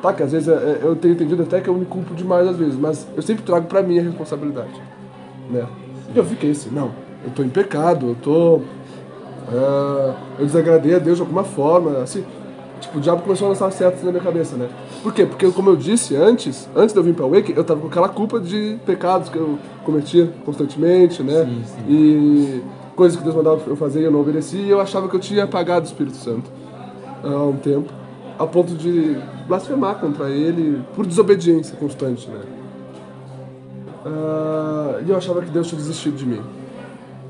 Tá, 0.02 0.12
que 0.12 0.22
às 0.22 0.32
vezes 0.32 0.48
é- 0.48 0.52
é- 0.52 0.80
eu 0.82 0.96
tenho 0.96 1.12
entendido 1.14 1.42
até 1.42 1.60
que 1.60 1.68
eu 1.68 1.74
me 1.74 1.84
culpo 1.84 2.14
demais 2.14 2.48
às 2.48 2.56
vezes, 2.56 2.74
mas 2.76 3.06
eu 3.14 3.22
sempre 3.22 3.42
trago 3.44 3.66
pra 3.66 3.82
mim 3.82 3.98
a 3.98 4.02
responsabilidade. 4.02 4.80
Né? 5.50 5.66
E 6.14 6.18
eu 6.18 6.24
fiquei 6.24 6.50
assim, 6.52 6.70
não, 6.70 6.90
eu 7.24 7.30
tô 7.34 7.42
em 7.42 7.48
pecado, 7.48 8.08
eu 8.08 8.14
tô. 8.16 8.60
ah, 9.52 10.14
eu 10.38 10.46
desagradei 10.46 10.94
a 10.94 10.98
Deus 10.98 11.16
de 11.18 11.22
alguma 11.22 11.44
forma, 11.44 11.98
assim. 11.98 12.24
Tipo, 12.80 12.98
o 12.98 13.00
diabo 13.00 13.22
começou 13.22 13.46
a 13.46 13.48
lançar 13.50 13.70
certos 13.70 14.02
na 14.02 14.10
minha 14.10 14.22
cabeça, 14.22 14.56
né? 14.56 14.68
Por 15.02 15.12
quê? 15.12 15.26
Porque, 15.26 15.50
como 15.50 15.70
eu 15.70 15.76
disse 15.76 16.16
antes, 16.16 16.68
antes 16.74 16.92
de 16.92 16.98
eu 16.98 17.04
vir 17.04 17.14
pra 17.14 17.26
Wake, 17.26 17.52
eu 17.54 17.62
tava 17.62 17.80
com 17.80 17.88
aquela 17.88 18.08
culpa 18.08 18.40
de 18.40 18.78
pecados 18.86 19.28
que 19.28 19.36
eu 19.36 19.58
cometia 19.84 20.32
constantemente, 20.44 21.22
né? 21.22 21.44
Sim, 21.44 21.62
sim. 21.64 21.82
E 21.88 22.62
coisas 22.96 23.16
que 23.18 23.22
Deus 23.22 23.36
mandava 23.36 23.60
eu 23.66 23.76
fazer 23.76 24.00
e 24.00 24.04
eu 24.04 24.10
não 24.10 24.20
obedeci, 24.20 24.56
e 24.56 24.70
eu 24.70 24.80
achava 24.80 25.08
que 25.08 25.16
eu 25.16 25.20
tinha 25.20 25.44
apagado 25.44 25.84
o 25.84 25.88
Espírito 25.88 26.16
Santo 26.16 26.50
há 27.22 27.44
um 27.44 27.56
tempo, 27.56 27.92
a 28.38 28.46
ponto 28.46 28.74
de 28.74 29.18
blasfemar 29.46 29.96
contra 29.96 30.30
ele 30.30 30.82
por 30.94 31.06
desobediência 31.06 31.76
constante, 31.76 32.28
né? 32.28 32.40
Ah, 34.04 35.00
e 35.04 35.10
eu 35.10 35.16
achava 35.16 35.42
que 35.42 35.50
Deus 35.50 35.68
tinha 35.68 35.78
desistido 35.78 36.16
de 36.16 36.26
mim. 36.26 36.40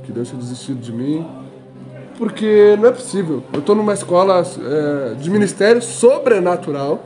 Que 0.04 0.12
Deus 0.12 0.28
tinha 0.28 0.40
desistido 0.40 0.80
de 0.80 0.92
mim. 0.92 1.26
Porque 2.20 2.76
não 2.78 2.90
é 2.90 2.92
possível. 2.92 3.42
Eu 3.50 3.60
estou 3.60 3.74
numa 3.74 3.94
escola 3.94 4.42
é, 4.42 5.14
de 5.14 5.30
ministério 5.30 5.80
sobrenatural, 5.80 7.02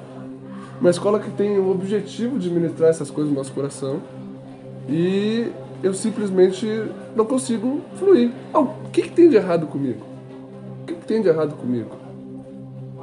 uma 0.81 0.91
escola 0.91 1.21
que 1.21 1.31
tem 1.31 1.57
o 1.57 1.71
objetivo 1.71 2.37
de 2.37 2.51
ministrar 2.51 2.91
essas 2.91 3.13
coisas 3.13 3.33
no 3.33 3.39
nosso 3.39 3.53
coração, 3.53 4.01
e 4.89 5.53
eu 5.85 5.95
simplesmente 5.95 6.67
não 7.15 7.25
consigo 7.25 7.81
fluir. 7.97 8.33
Ah, 8.53 8.59
o 8.59 8.75
que, 8.93 9.03
que 9.03 9.11
tem 9.11 9.29
de 9.29 9.37
errado 9.37 9.69
comigo? 9.69 10.01
O 10.83 10.87
que, 10.87 10.95
que 10.95 11.07
tem 11.07 11.23
de 11.23 11.29
errado 11.29 11.55
comigo? 11.55 11.91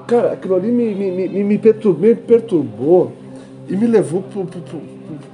Cara, 0.06 0.34
aquilo 0.34 0.56
ali 0.56 0.70
me, 0.70 0.94
me, 0.94 1.30
me, 1.30 1.44
me, 1.46 1.58
pertur- 1.58 1.98
me 1.98 2.14
perturbou 2.14 3.14
e 3.70 3.78
me 3.78 3.88
levou 3.88 4.22
pro, 4.22 4.46
pro, 4.46 4.60
pro, 4.60 4.82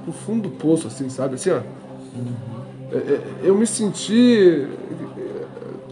pro- 0.04 0.12
fundo 0.12 0.42
do 0.42 0.50
poço, 0.50 0.86
assim, 0.86 1.08
sabe? 1.08 1.34
Assim, 1.34 1.50
ó. 1.50 1.58
É, 2.92 2.96
é, 2.96 3.20
Eu 3.42 3.56
me 3.56 3.66
senti 3.66 4.64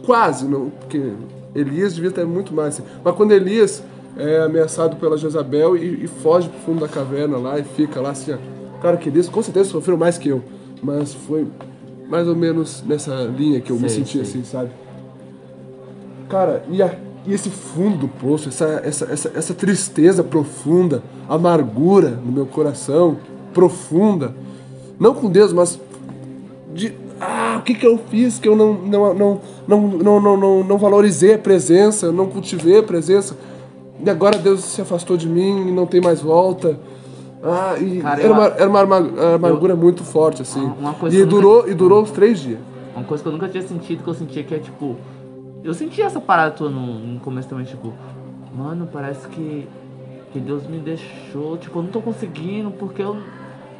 quase, 0.06 0.46
não, 0.46 0.70
porque 0.70 1.12
Elias 1.54 1.94
devia 1.94 2.10
ter 2.10 2.24
muito 2.24 2.54
mais. 2.54 2.68
assim. 2.78 2.84
Mas 3.04 3.14
quando 3.14 3.32
Elias 3.32 3.82
é 4.16 4.40
ameaçado 4.40 4.96
pela 4.96 5.18
Jezabel 5.18 5.76
e, 5.76 6.04
e 6.04 6.06
foge 6.06 6.48
pro 6.48 6.58
fundo 6.60 6.80
da 6.80 6.88
caverna 6.88 7.36
lá 7.36 7.58
e 7.58 7.64
fica 7.64 8.00
lá 8.00 8.10
assim, 8.10 8.32
ó. 8.32 8.38
Cara, 8.80 8.96
que 8.96 9.08
Elias 9.08 9.28
com 9.28 9.42
certeza 9.42 9.68
sofreu 9.70 9.96
mais 9.98 10.16
que 10.16 10.28
eu. 10.28 10.42
Mas 10.82 11.12
foi 11.12 11.46
mais 12.08 12.28
ou 12.28 12.36
menos 12.36 12.82
nessa 12.86 13.14
linha 13.24 13.60
que 13.60 13.70
eu 13.72 13.76
me 13.76 13.88
senti 13.90 14.20
assim, 14.20 14.44
sabe? 14.44 14.70
Cara, 16.28 16.64
e, 16.70 16.82
a- 16.82 16.94
e 17.26 17.32
esse 17.34 17.50
fundo 17.50 17.98
do 17.98 18.08
poço, 18.08 18.48
essa, 18.48 18.80
essa, 18.84 19.04
essa, 19.06 19.32
essa 19.34 19.54
tristeza 19.54 20.22
profunda, 20.22 21.02
amargura 21.28 22.10
no 22.10 22.30
meu 22.32 22.46
coração, 22.46 23.16
profunda, 23.52 24.34
não 24.98 25.14
com 25.14 25.28
Deus, 25.30 25.52
mas 25.52 25.80
de 26.74 26.92
ah, 27.20 27.56
o 27.58 27.62
que, 27.62 27.74
que 27.74 27.86
eu 27.86 27.98
fiz 28.10 28.38
que 28.38 28.48
eu 28.48 28.54
não, 28.56 28.74
não, 28.74 29.14
não, 29.14 29.40
não, 29.66 29.80
não, 29.88 30.20
não, 30.20 30.36
não, 30.36 30.64
não 30.64 30.78
valorizei 30.78 31.34
a 31.34 31.38
presença, 31.38 32.12
não 32.12 32.26
cultivei 32.26 32.78
a 32.78 32.82
presença, 32.82 33.36
e 34.04 34.08
agora 34.10 34.36
Deus 34.38 34.62
se 34.64 34.80
afastou 34.80 35.16
de 35.16 35.28
mim 35.28 35.68
e 35.68 35.72
não 35.72 35.86
tem 35.86 36.00
mais 36.00 36.20
volta. 36.20 36.78
Ah, 37.42 37.76
e 37.78 38.00
Cara, 38.00 38.20
era, 38.20 38.28
eu- 38.28 38.32
uma, 38.32 38.44
era 38.46 38.68
uma 38.68 39.34
amargura 39.34 39.76
muito 39.76 40.02
forte, 40.02 40.42
assim. 40.42 40.72
Coisa 40.98 41.14
e 41.16 41.20
eu 41.20 41.26
nunca- 41.26 41.36
durou, 41.36 41.68
e 41.68 41.74
durou 41.74 42.02
uns 42.02 42.10
três 42.10 42.40
dias. 42.40 42.58
Uma 42.94 43.04
coisa 43.04 43.22
que 43.22 43.28
eu 43.28 43.32
nunca 43.32 43.48
tinha 43.48 43.62
sentido, 43.62 44.02
que 44.02 44.08
eu 44.08 44.14
sentia 44.14 44.42
que 44.42 44.54
é 44.54 44.58
tipo. 44.58 44.96
Eu 45.62 45.74
senti 45.74 46.00
essa 46.00 46.20
parada 46.20 46.52
tua 46.52 46.70
no, 46.70 46.98
no 46.98 47.20
começo 47.20 47.48
também, 47.48 47.64
tipo, 47.64 47.92
mano, 48.56 48.88
parece 48.92 49.26
que, 49.28 49.66
que 50.32 50.38
Deus 50.40 50.66
me 50.66 50.78
deixou, 50.78 51.56
tipo, 51.58 51.78
eu 51.78 51.82
não 51.82 51.90
tô 51.90 52.00
conseguindo, 52.00 52.70
porque 52.70 53.02
eu. 53.02 53.16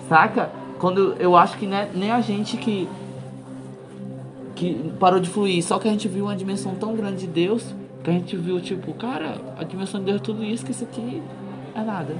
Saca? 0.08 0.50
Quando 0.78 1.00
eu, 1.00 1.14
eu 1.18 1.36
acho 1.36 1.56
que 1.56 1.66
né, 1.66 1.88
nem 1.94 2.10
a 2.12 2.20
gente 2.20 2.56
que. 2.56 2.88
Que 4.56 4.92
parou 4.98 5.20
de 5.20 5.28
fluir, 5.28 5.62
só 5.62 5.78
que 5.78 5.86
a 5.86 5.90
gente 5.90 6.08
viu 6.08 6.24
uma 6.24 6.34
dimensão 6.34 6.74
tão 6.74 6.96
grande 6.96 7.18
de 7.18 7.26
Deus, 7.28 7.62
que 8.02 8.10
a 8.10 8.12
gente 8.12 8.36
viu, 8.36 8.60
tipo, 8.60 8.92
cara, 8.94 9.34
a 9.58 9.62
dimensão 9.64 10.00
de 10.00 10.06
Deus 10.06 10.16
é 10.20 10.24
tudo 10.24 10.42
isso, 10.42 10.64
que 10.64 10.72
isso 10.72 10.84
aqui 10.84 11.22
é 11.74 11.80
nada. 11.82 12.14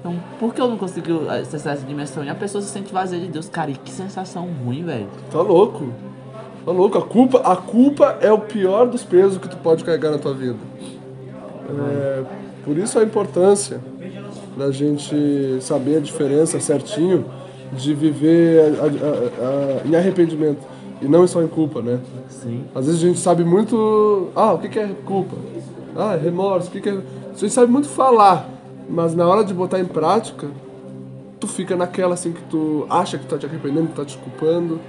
Então, 0.00 0.14
por 0.38 0.54
que 0.54 0.60
eu 0.60 0.68
não 0.68 0.76
consigo 0.76 1.28
acessar 1.28 1.72
essa 1.74 1.84
dimensão? 1.86 2.22
E 2.24 2.28
a 2.28 2.34
pessoa 2.34 2.62
se 2.62 2.68
sente 2.68 2.92
vazia 2.92 3.18
de 3.18 3.26
Deus, 3.28 3.48
cara, 3.48 3.70
e 3.70 3.74
que 3.74 3.90
sensação 3.90 4.48
ruim, 4.64 4.84
velho. 4.84 5.08
Tá 5.30 5.40
louco. 5.40 5.88
Tá 6.64 6.70
louco. 6.72 6.98
A 6.98 7.02
culpa, 7.02 7.38
a 7.40 7.56
culpa 7.56 8.18
é 8.20 8.30
o 8.30 8.38
pior 8.38 8.86
dos 8.86 9.02
pesos 9.02 9.38
que 9.38 9.48
tu 9.48 9.56
pode 9.56 9.82
carregar 9.82 10.10
na 10.10 10.18
tua 10.18 10.34
vida. 10.34 10.56
É, 11.68 12.22
por 12.64 12.76
isso 12.76 12.98
a 12.98 13.02
importância 13.02 13.80
da 14.56 14.70
gente 14.70 15.58
saber 15.60 15.96
a 15.96 16.00
diferença 16.00 16.60
certinho 16.60 17.24
de 17.72 17.92
viver 17.94 18.74
a- 18.78 18.84
a- 18.84 19.80
a- 19.84 19.88
em 19.88 19.96
arrependimento 19.96 20.60
e 21.04 21.08
não 21.08 21.26
só 21.26 21.42
em 21.42 21.48
culpa, 21.48 21.82
né? 21.82 22.00
Sim. 22.28 22.64
Às 22.74 22.86
vezes 22.86 23.02
a 23.02 23.06
gente 23.06 23.18
sabe 23.18 23.44
muito. 23.44 24.28
Ah, 24.34 24.54
o 24.54 24.58
que 24.58 24.78
é 24.78 24.88
culpa? 25.04 25.36
Ah, 25.94 26.16
remorso, 26.16 26.68
o 26.68 26.70
que 26.70 26.88
é. 26.88 26.92
A 26.92 27.36
gente 27.36 27.52
sabe 27.52 27.70
muito 27.70 27.88
falar, 27.88 28.48
mas 28.88 29.14
na 29.14 29.26
hora 29.26 29.44
de 29.44 29.52
botar 29.52 29.78
em 29.78 29.84
prática, 29.84 30.48
tu 31.38 31.46
fica 31.46 31.76
naquela 31.76 32.14
assim 32.14 32.32
que 32.32 32.42
tu 32.44 32.86
acha 32.88 33.18
que 33.18 33.26
tá 33.26 33.36
te 33.36 33.44
arrependendo, 33.44 33.88
que 33.88 33.94
tá 33.94 34.04
te 34.04 34.16
culpando 34.16 34.80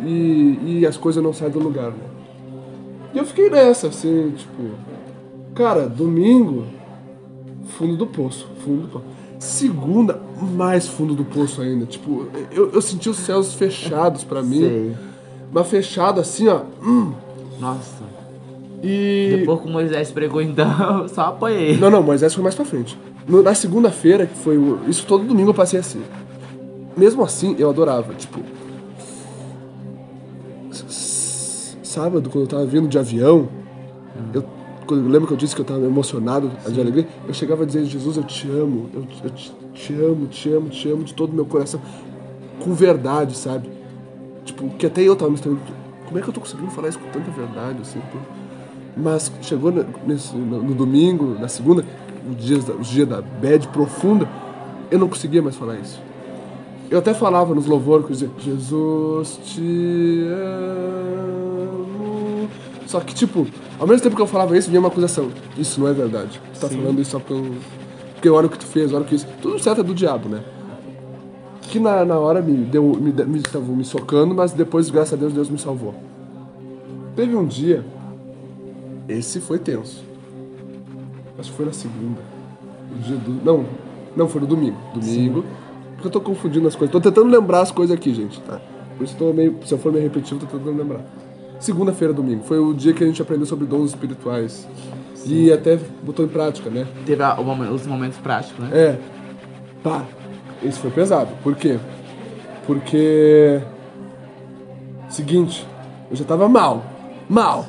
e, 0.00 0.58
e 0.80 0.86
as 0.86 0.96
coisas 0.96 1.22
não 1.22 1.32
saem 1.32 1.52
do 1.52 1.60
lugar, 1.60 1.90
né? 1.90 2.04
E 3.14 3.18
eu 3.18 3.24
fiquei 3.24 3.48
nessa, 3.48 3.88
assim, 3.88 4.32
tipo. 4.36 4.70
Cara, 5.54 5.88
domingo, 5.88 6.64
fundo 7.78 7.96
do 7.96 8.08
poço, 8.08 8.48
fundo 8.64 8.82
do 8.82 8.88
poço. 8.88 9.04
Segunda, 9.38 10.20
mais 10.56 10.88
fundo 10.88 11.14
do 11.14 11.24
poço 11.24 11.62
ainda. 11.62 11.86
Tipo, 11.86 12.26
eu, 12.50 12.70
eu 12.72 12.82
senti 12.82 13.08
os 13.08 13.18
céus 13.18 13.54
fechados 13.54 14.24
pra 14.24 14.42
mim. 14.42 14.60
Sei. 14.60 14.96
Mas 15.54 15.68
fechado 15.68 16.20
assim, 16.20 16.48
ó. 16.48 16.62
hum, 16.82 17.12
Nossa. 17.60 18.02
e. 18.82 19.36
Depois 19.38 19.60
que 19.60 19.68
o 19.68 19.70
Moisés 19.70 20.10
pregou 20.10 20.42
então, 20.42 21.02
eu 21.02 21.08
só 21.14 21.26
apanhei. 21.26 21.76
Não, 21.76 21.88
não, 21.90 22.02
Moisés 22.02 22.34
foi 22.34 22.42
mais 22.42 22.56
pra 22.56 22.64
frente. 22.64 22.98
No- 23.28 23.40
na 23.42 23.54
segunda-feira, 23.54 24.26
que 24.26 24.34
foi. 24.36 24.58
o- 24.58 24.80
Isso 24.88 25.06
todo 25.06 25.24
domingo 25.24 25.50
eu 25.50 25.54
passei 25.54 25.78
assim. 25.78 26.02
Mesmo 26.96 27.22
assim, 27.22 27.54
eu 27.58 27.70
adorava. 27.70 28.12
Tipo. 28.14 28.40
Sábado, 30.72 32.28
quando 32.28 32.44
eu 32.44 32.48
tava 32.48 32.66
vindo 32.66 32.88
de 32.88 32.98
avião, 32.98 33.48
eu. 34.32 34.44
Quando, 34.86 35.08
lembra 35.08 35.26
que 35.28 35.32
eu 35.32 35.36
disse 35.38 35.54
que 35.54 35.60
eu 35.62 35.64
tava 35.64 35.84
emocionado 35.86 36.50
de 36.68 36.78
alegria? 36.80 37.06
Eu 37.26 37.32
chegava 37.32 37.62
a 37.62 37.66
dizer, 37.66 37.84
Jesus, 37.84 38.16
eu 38.18 38.24
te 38.24 38.48
amo, 38.50 38.90
eu, 38.92 39.06
eu 39.24 39.30
te, 39.30 39.52
te 39.72 39.92
amo, 39.94 40.26
te 40.26 40.50
amo, 40.52 40.68
te 40.68 40.90
amo 40.90 41.04
de 41.04 41.14
todo 41.14 41.30
o 41.30 41.34
meu 41.34 41.46
coração. 41.46 41.80
Com 42.62 42.74
verdade, 42.74 43.34
sabe? 43.36 43.70
Tipo, 44.44 44.68
que 44.70 44.86
até 44.86 45.00
eu 45.02 45.16
tava 45.16 45.30
me 45.30 45.36
estranhando. 45.36 45.62
Como 46.06 46.18
é 46.18 46.22
que 46.22 46.28
eu 46.28 46.32
tô 46.32 46.40
conseguindo 46.40 46.70
falar 46.70 46.88
isso 46.88 46.98
com 46.98 47.08
tanta 47.10 47.30
verdade, 47.30 47.78
assim? 47.80 48.00
pô? 48.12 48.18
Mas 48.96 49.32
chegou 49.42 49.72
no, 49.72 49.84
nesse- 50.06 50.36
no- 50.36 50.62
no 50.62 50.74
domingo, 50.74 51.36
na 51.40 51.48
segunda, 51.48 51.84
os 52.30 52.36
dias, 52.44 52.64
da, 52.64 52.74
os 52.74 52.86
dias 52.88 53.08
da 53.08 53.20
bad 53.22 53.66
profunda, 53.68 54.28
eu 54.90 54.98
não 54.98 55.08
conseguia 55.08 55.42
mais 55.42 55.56
falar 55.56 55.76
isso. 55.76 56.00
Eu 56.90 56.98
até 56.98 57.12
falava 57.14 57.54
nos 57.54 57.66
louvores, 57.66 58.04
eu 58.22 58.28
dizia, 58.28 58.30
Jesus 58.38 59.40
te 59.44 60.26
amo. 61.24 62.48
Só 62.86 63.00
que, 63.00 63.14
tipo, 63.14 63.46
ao 63.80 63.86
mesmo 63.86 64.02
tempo 64.02 64.14
que 64.16 64.22
eu 64.22 64.26
falava 64.26 64.56
isso, 64.56 64.68
vinha 64.68 64.80
uma 64.80 64.88
acusação. 64.88 65.30
Isso 65.56 65.80
não 65.80 65.88
é 65.88 65.92
verdade. 65.92 66.40
Tu 66.52 66.60
tá 66.60 66.68
falando 66.68 67.00
isso 67.00 67.10
só 67.12 67.18
porque 67.18 67.32
eu, 67.32 67.54
porque 68.14 68.28
olha 68.30 68.46
o 68.46 68.50
que 68.50 68.58
tu 68.58 68.66
fez, 68.66 68.92
olha 68.92 69.02
o 69.02 69.06
que 69.06 69.14
isso. 69.14 69.26
Tudo 69.42 69.58
certo 69.58 69.80
é 69.80 69.84
do 69.84 69.94
diabo, 69.94 70.28
né? 70.28 70.40
Que 71.70 71.80
na, 71.80 72.04
na 72.04 72.18
hora 72.18 72.40
me 72.40 72.52
deu, 72.64 72.84
me, 73.00 73.12
me, 73.12 73.42
me 73.76 73.84
socando, 73.84 74.34
mas 74.34 74.52
depois, 74.52 74.90
graças 74.90 75.14
a 75.14 75.16
Deus, 75.16 75.32
Deus 75.32 75.48
me 75.50 75.58
salvou. 75.58 75.94
Teve 77.16 77.34
um 77.36 77.44
dia, 77.46 77.84
esse 79.08 79.40
foi 79.40 79.58
tenso. 79.58 80.02
Acho 81.38 81.50
que 81.50 81.56
foi 81.56 81.66
na 81.66 81.72
segunda. 81.72 82.20
O 82.94 82.98
dia 83.02 83.16
do. 83.16 83.44
Não, 83.44 83.64
não, 84.16 84.28
foi 84.28 84.40
no 84.40 84.46
domingo. 84.46 84.76
Domingo. 84.94 85.44
Porque 85.94 86.06
eu 86.06 86.10
tô 86.10 86.20
confundindo 86.20 86.68
as 86.68 86.76
coisas. 86.76 86.92
Tô 86.92 87.00
tentando 87.00 87.28
lembrar 87.28 87.60
as 87.60 87.70
coisas 87.70 87.94
aqui, 87.96 88.12
gente, 88.14 88.40
tá? 88.42 88.60
Por 88.96 89.04
isso 89.04 89.16
tô 89.16 89.32
meio. 89.32 89.56
Se 89.64 89.74
eu 89.74 89.78
for 89.78 89.90
meio 89.92 90.04
repetitivo, 90.04 90.40
tô 90.40 90.46
tentando 90.58 90.76
lembrar. 90.76 91.00
Segunda-feira, 91.58 92.12
domingo. 92.12 92.44
Foi 92.44 92.58
o 92.58 92.72
dia 92.74 92.92
que 92.92 93.02
a 93.02 93.06
gente 93.06 93.20
aprendeu 93.22 93.46
sobre 93.46 93.66
dons 93.66 93.90
espirituais. 93.90 94.68
E 95.26 95.50
até 95.50 95.78
botou 96.02 96.24
em 96.24 96.28
prática, 96.28 96.68
né? 96.68 96.86
Teve 97.06 97.22
a- 97.22 97.40
os 97.40 97.86
momentos 97.86 98.18
práticos, 98.18 98.58
né? 98.64 98.70
É. 98.72 98.98
Pá. 99.82 100.04
Esse 100.64 100.78
foi 100.78 100.90
pesado. 100.90 101.28
Por 101.42 101.54
quê? 101.54 101.78
Porque. 102.66 103.60
Seguinte, 105.08 105.66
eu 106.10 106.16
já 106.16 106.24
tava 106.24 106.48
mal. 106.48 106.82
Mal. 107.28 107.66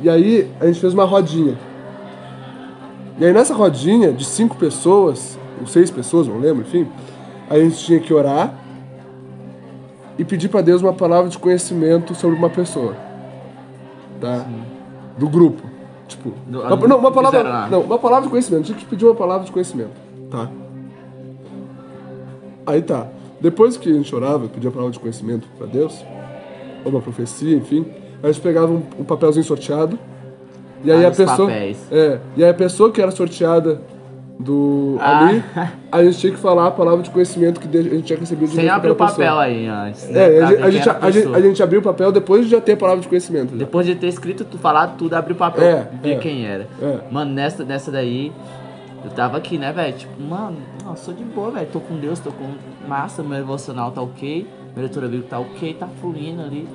E 0.00 0.08
aí 0.10 0.50
a 0.60 0.66
gente 0.66 0.80
fez 0.80 0.92
uma 0.94 1.04
rodinha. 1.04 1.56
E 3.18 3.24
aí 3.24 3.32
nessa 3.32 3.54
rodinha 3.54 4.12
de 4.12 4.24
cinco 4.24 4.56
pessoas, 4.56 5.38
ou 5.60 5.66
seis 5.66 5.90
pessoas, 5.90 6.26
não 6.26 6.38
lembro, 6.38 6.62
enfim, 6.62 6.88
a 7.48 7.56
gente 7.58 7.76
tinha 7.78 8.00
que 8.00 8.12
orar 8.12 8.52
e 10.18 10.24
pedir 10.24 10.48
pra 10.48 10.60
Deus 10.62 10.82
uma 10.82 10.92
palavra 10.92 11.30
de 11.30 11.38
conhecimento 11.38 12.14
sobre 12.14 12.36
uma 12.36 12.50
pessoa. 12.50 12.94
Tá? 14.20 14.44
do 15.18 15.28
grupo. 15.28 15.62
Tipo, 16.08 16.32
Do- 16.46 16.60
uma, 16.62 16.76
não, 16.88 16.98
uma 16.98 17.12
palavra, 17.12 17.68
não, 17.68 17.80
uma 17.82 17.98
palavra 17.98 18.24
de 18.24 18.30
conhecimento. 18.30 18.64
Tinha 18.64 18.76
que 18.78 18.84
pedir 18.84 19.04
uma 19.04 19.14
palavra 19.14 19.44
de 19.46 19.52
conhecimento, 19.52 19.92
tá? 20.30 20.48
Aí 22.66 22.82
tá. 22.82 23.06
Depois 23.40 23.76
que 23.76 23.90
a 23.90 23.92
gente 23.92 24.14
orava, 24.14 24.48
pedia 24.48 24.68
a 24.70 24.72
palavra 24.72 24.92
de 24.92 24.98
conhecimento 24.98 25.46
pra 25.58 25.66
Deus, 25.66 26.04
ou 26.84 26.90
uma 26.90 27.00
profecia, 27.00 27.54
enfim, 27.56 27.84
a 28.22 28.28
gente 28.28 28.40
pegava 28.40 28.72
um, 28.72 28.82
um 28.98 29.04
papelzinho 29.04 29.44
sorteado. 29.44 29.98
E 30.82 30.90
aí 30.90 31.04
Ah, 31.04 31.08
a 31.08 31.10
pessoa. 31.10 31.48
papéis. 31.48 31.78
É. 31.92 32.18
E 32.36 32.44
aí 32.44 32.50
a 32.50 32.54
pessoa 32.54 32.90
que 32.90 33.00
era 33.00 33.10
sorteada 33.10 33.80
do 34.38 34.96
Ah. 35.00 35.28
ali, 35.28 35.44
a 35.92 36.04
gente 36.04 36.18
tinha 36.18 36.32
que 36.32 36.38
falar 36.38 36.66
a 36.66 36.70
palavra 36.70 37.02
de 37.02 37.10
conhecimento 37.10 37.60
que 37.60 37.78
a 37.78 37.82
gente 37.82 38.02
tinha 38.02 38.18
recebido 38.18 38.48
de 38.50 38.56
Sem 38.56 38.68
abrir 38.68 38.90
o 38.90 38.94
papel 38.96 39.16
pessoa. 39.16 39.42
aí 39.42 39.66
antes. 39.66 40.08
É, 40.10 40.12
né, 40.12 40.24
a, 40.24 40.28
ver 40.48 40.54
a, 40.58 40.62
quem 40.62 40.70
gente, 40.72 40.90
a, 40.90 41.10
gente, 41.10 41.34
a 41.34 41.40
gente 41.40 41.62
abriu 41.62 41.80
o 41.80 41.82
papel 41.82 42.10
depois 42.12 42.44
de 42.44 42.50
já 42.50 42.60
ter 42.60 42.72
a 42.72 42.76
palavra 42.76 43.00
de 43.00 43.08
conhecimento. 43.08 43.52
já. 43.52 43.56
Depois 43.58 43.86
de 43.86 43.94
ter 43.94 44.08
escrito, 44.08 44.44
tu 44.44 44.58
falar 44.58 44.88
tudo, 44.98 45.14
abrir 45.14 45.34
o 45.34 45.36
papel, 45.36 45.64
É, 45.64 45.88
ver 46.02 46.12
é. 46.14 46.16
quem 46.18 46.46
era. 46.46 46.66
É. 46.82 46.98
Mano, 47.10 47.32
nessa, 47.32 47.64
nessa 47.64 47.90
daí, 47.92 48.32
eu 49.04 49.10
tava 49.10 49.36
aqui, 49.36 49.58
né, 49.58 49.72
velho? 49.72 49.96
Tipo, 49.96 50.22
mano, 50.22 50.56
não, 50.84 50.96
sou 50.96 51.12
de 51.12 51.22
boa, 51.24 51.50
velho. 51.50 51.68
Tô 51.70 51.80
com 51.80 51.96
Deus, 51.96 52.18
tô 52.20 52.30
com 52.32 52.54
massa, 52.88 53.22
meu 53.22 53.38
emocional 53.38 53.92
tá 53.92 54.00
ok, 54.00 54.46
meu 54.74 54.82
leitura 54.84 55.06
bíblica 55.08 55.30
tá 55.30 55.38
ok, 55.38 55.74
tá 55.74 55.86
fluindo 56.00 56.42
ali. 56.42 56.68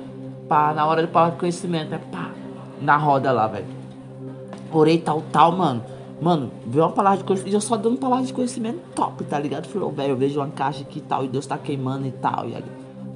Pá, 0.48 0.72
na 0.72 0.86
hora 0.86 1.02
de 1.02 1.08
palavra 1.08 1.34
de 1.34 1.40
conhecimento, 1.40 1.90
né? 1.90 2.00
Pá, 2.10 2.30
na 2.80 2.96
roda 2.96 3.32
lá, 3.32 3.46
velho. 3.46 3.66
Orei 4.72 4.98
tal, 4.98 5.22
tal, 5.32 5.52
mano. 5.52 5.82
Mano, 6.20 6.50
veio 6.66 6.84
uma 6.84 6.92
palavra 6.92 7.18
de 7.18 7.24
conhecimento, 7.24 7.54
eu 7.56 7.60
só 7.60 7.76
dando 7.76 7.96
palavra 7.98 8.26
de 8.26 8.32
conhecimento 8.32 8.78
top, 8.94 9.24
tá 9.24 9.38
ligado? 9.38 9.66
Falou, 9.66 9.90
velho, 9.90 10.10
eu 10.10 10.16
vejo 10.16 10.38
uma 10.38 10.48
caixa 10.48 10.82
aqui 10.82 10.98
e 10.98 11.02
tal, 11.02 11.24
e 11.24 11.28
Deus 11.28 11.46
tá 11.46 11.56
queimando 11.56 12.06
e 12.06 12.10
tal. 12.12 12.46
E 12.48 12.54
a, 12.54 12.60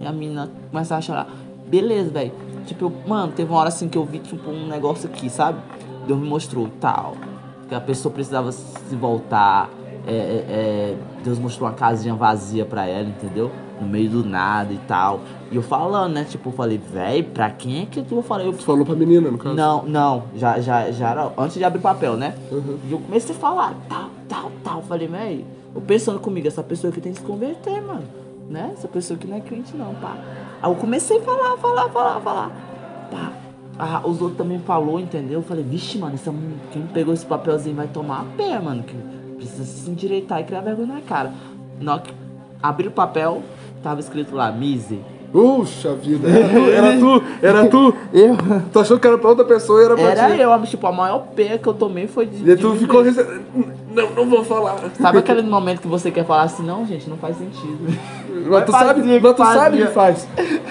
e 0.00 0.07
a 0.07 0.12
menina 0.12 0.50
começa 0.70 0.96
a 0.96 1.00
chorar. 1.00 1.29
Beleza, 1.66 2.11
velho. 2.11 2.33
Tipo, 2.66 2.87
eu- 2.87 2.92
mano, 3.07 3.33
teve 3.33 3.50
uma 3.50 3.61
hora 3.61 3.68
assim 3.68 3.88
que 3.88 3.98
eu 3.98 4.05
vi, 4.05 4.20
tipo, 4.20 4.50
um 4.50 4.66
negócio 4.68 5.09
aqui, 5.09 5.29
sabe? 5.29 5.59
Deus 6.07 6.18
me 6.18 6.27
mostrou 6.29 6.66
e 6.66 6.70
tal. 6.81 7.14
Que 7.68 7.74
a 7.74 7.81
pessoa 7.81 8.12
precisava 8.12 8.53
se 8.53 8.94
voltar. 8.94 9.70
É, 10.07 10.12
é, 10.12 10.16
é, 10.16 10.96
Deus 11.22 11.38
mostrou 11.38 11.68
uma 11.68 11.74
casinha 11.74 12.14
vazia 12.14 12.64
pra 12.66 12.87
ela, 12.87 13.09
entendeu? 13.09 13.50
No 13.81 13.88
meio 13.88 14.11
do 14.11 14.24
nada 14.24 14.72
e 14.72 14.79
tal. 14.87 15.20
E 15.50 15.57
eu 15.57 15.62
falando, 15.62 16.12
né? 16.12 16.24
Tipo, 16.24 16.50
eu 16.50 16.53
falei, 16.53 16.79
velho, 16.79 17.24
pra 17.24 17.50
quem 17.50 17.83
é 17.83 17.87
que 17.87 18.03
tu? 18.03 18.16
Eu 18.16 18.22
falei, 18.22 18.46
eu 18.46 18.53
Tu 18.53 18.62
falou 18.64 18.85
pra 18.85 18.94
menina, 18.94 19.31
no 19.31 19.38
caso. 19.38 19.55
não, 19.55 19.83
não, 19.85 20.24
já, 20.37 20.61
já, 20.61 20.90
já 20.90 21.11
era 21.11 21.33
antes 21.38 21.57
de 21.57 21.64
abrir 21.64 21.81
papel, 21.81 22.16
né? 22.16 22.35
Uhum. 22.53 22.79
E 22.87 22.92
eu 22.92 22.98
comecei 22.98 23.35
a 23.35 23.38
falar, 23.38 23.74
tal, 23.88 24.11
tal, 24.29 24.53
tal. 24.62 24.83
Falei, 24.83 25.09
véi, 25.09 25.44
eu 25.74 25.81
pensando 25.81 26.20
comigo, 26.20 26.46
essa 26.46 26.62
pessoa 26.62 26.90
aqui 26.90 27.00
tem 27.00 27.12
que 27.12 27.18
se 27.20 27.24
converter, 27.24 27.81
mano. 27.83 28.05
Né? 28.48 28.72
Essa 28.74 28.87
pessoa 28.87 29.16
aqui 29.16 29.27
não 29.27 29.38
é 29.38 29.40
crente, 29.40 29.74
não, 29.74 29.94
pá. 29.94 30.16
Aí 30.62 30.70
eu 30.70 30.74
comecei 30.77 31.18
a 31.18 31.22
falar, 31.22 31.57
falar, 31.57 31.88
falar, 31.88 32.20
falar. 32.20 32.50
Pá. 33.11 33.33
Ah, 33.79 34.01
os 34.05 34.21
outros 34.21 34.37
também 34.39 34.59
falou, 34.61 35.01
entendeu? 35.01 35.41
Eu 35.41 35.43
falei, 35.43 35.65
vixe, 35.65 35.99
mano, 35.99 36.15
essa, 36.15 36.33
quem 36.73 36.83
pegou 36.93 37.13
esse 37.13 37.27
papelzinho 37.27 37.75
vai 37.75 37.89
tomar 37.89 38.21
a 38.21 38.25
pé, 38.37 38.59
mano. 38.61 38.83
Que 38.85 38.95
precisa 39.37 39.65
se 39.65 39.91
endireitar 39.91 40.41
e 40.41 40.45
criar 40.45 40.61
vergonha 40.61 40.95
na 40.95 41.01
cara. 41.01 41.33
Na 41.81 41.99
que 41.99 42.13
abri 42.63 42.87
o 42.89 42.91
papel, 42.93 43.43
tava 43.83 43.99
escrito 44.01 44.35
lá, 44.35 44.53
Mise. 44.53 45.01
Puxa 45.33 45.93
vida, 45.97 46.29
era 46.31 46.49
tu, 46.49 46.71
era 46.71 46.99
tu, 46.99 47.23
era 47.43 47.67
tu. 47.67 47.95
Eu. 48.15 48.37
Tu 48.73 48.79
achou 48.79 49.01
que 49.01 49.07
era 49.09 49.19
pra 49.19 49.31
outra 49.31 49.45
pessoa 49.45 49.83
e 49.83 49.85
era 49.85 49.95
pra 49.97 50.05
Era 50.05 50.31
ti. 50.37 50.41
eu, 50.41 50.63
tipo, 50.63 50.87
a 50.87 50.93
maior 50.93 51.27
pé 51.35 51.59
que 51.59 51.67
eu 51.67 51.75
tomei 51.75 52.07
foi 52.07 52.27
de. 52.27 52.37
E 52.49 52.55
de 52.55 52.57
tu 52.57 52.73
ficou. 52.77 53.03
rece- 53.03 53.27
Não, 53.93 54.11
não 54.13 54.31
vou 54.31 54.45
falar. 54.45 54.77
Sabe 54.95 55.19
aquele 55.19 55.43
momento 55.51 55.81
que 55.81 55.89
você 55.89 56.13
quer 56.13 56.25
falar 56.25 56.43
assim, 56.45 56.63
não, 56.65 56.87
gente, 56.87 57.11
não 57.11 57.17
faz 57.17 57.37
sentido. 57.37 57.79
Mas 58.49 58.65
tu 58.65 58.71
sabe, 58.71 59.03
mas 59.21 59.35
tu 59.35 59.43
sabe 59.45 59.59
fazia. 59.59 59.87
que 59.87 59.93
faz. 59.93 60.29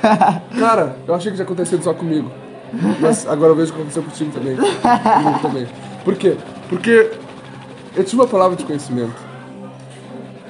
Cara, 0.58 0.96
eu 1.06 1.14
achei 1.14 1.32
que 1.32 1.36
tinha 1.36 1.46
acontecido 1.46 1.84
só 1.84 1.94
comigo. 1.94 2.32
Mas 3.00 3.28
agora 3.28 3.52
eu 3.52 3.56
vejo 3.56 3.72
que 3.72 3.80
aconteceu 3.80 4.04
contigo 4.04 4.32
também. 4.32 4.56
Comigo 4.56 5.40
também. 5.42 5.68
Por 6.04 6.16
quê? 6.16 6.36
Porque 6.70 7.12
eu 7.96 8.04
tive 8.04 8.16
uma 8.22 8.28
palavra 8.28 8.56
de 8.58 8.64
conhecimento. 8.66 9.14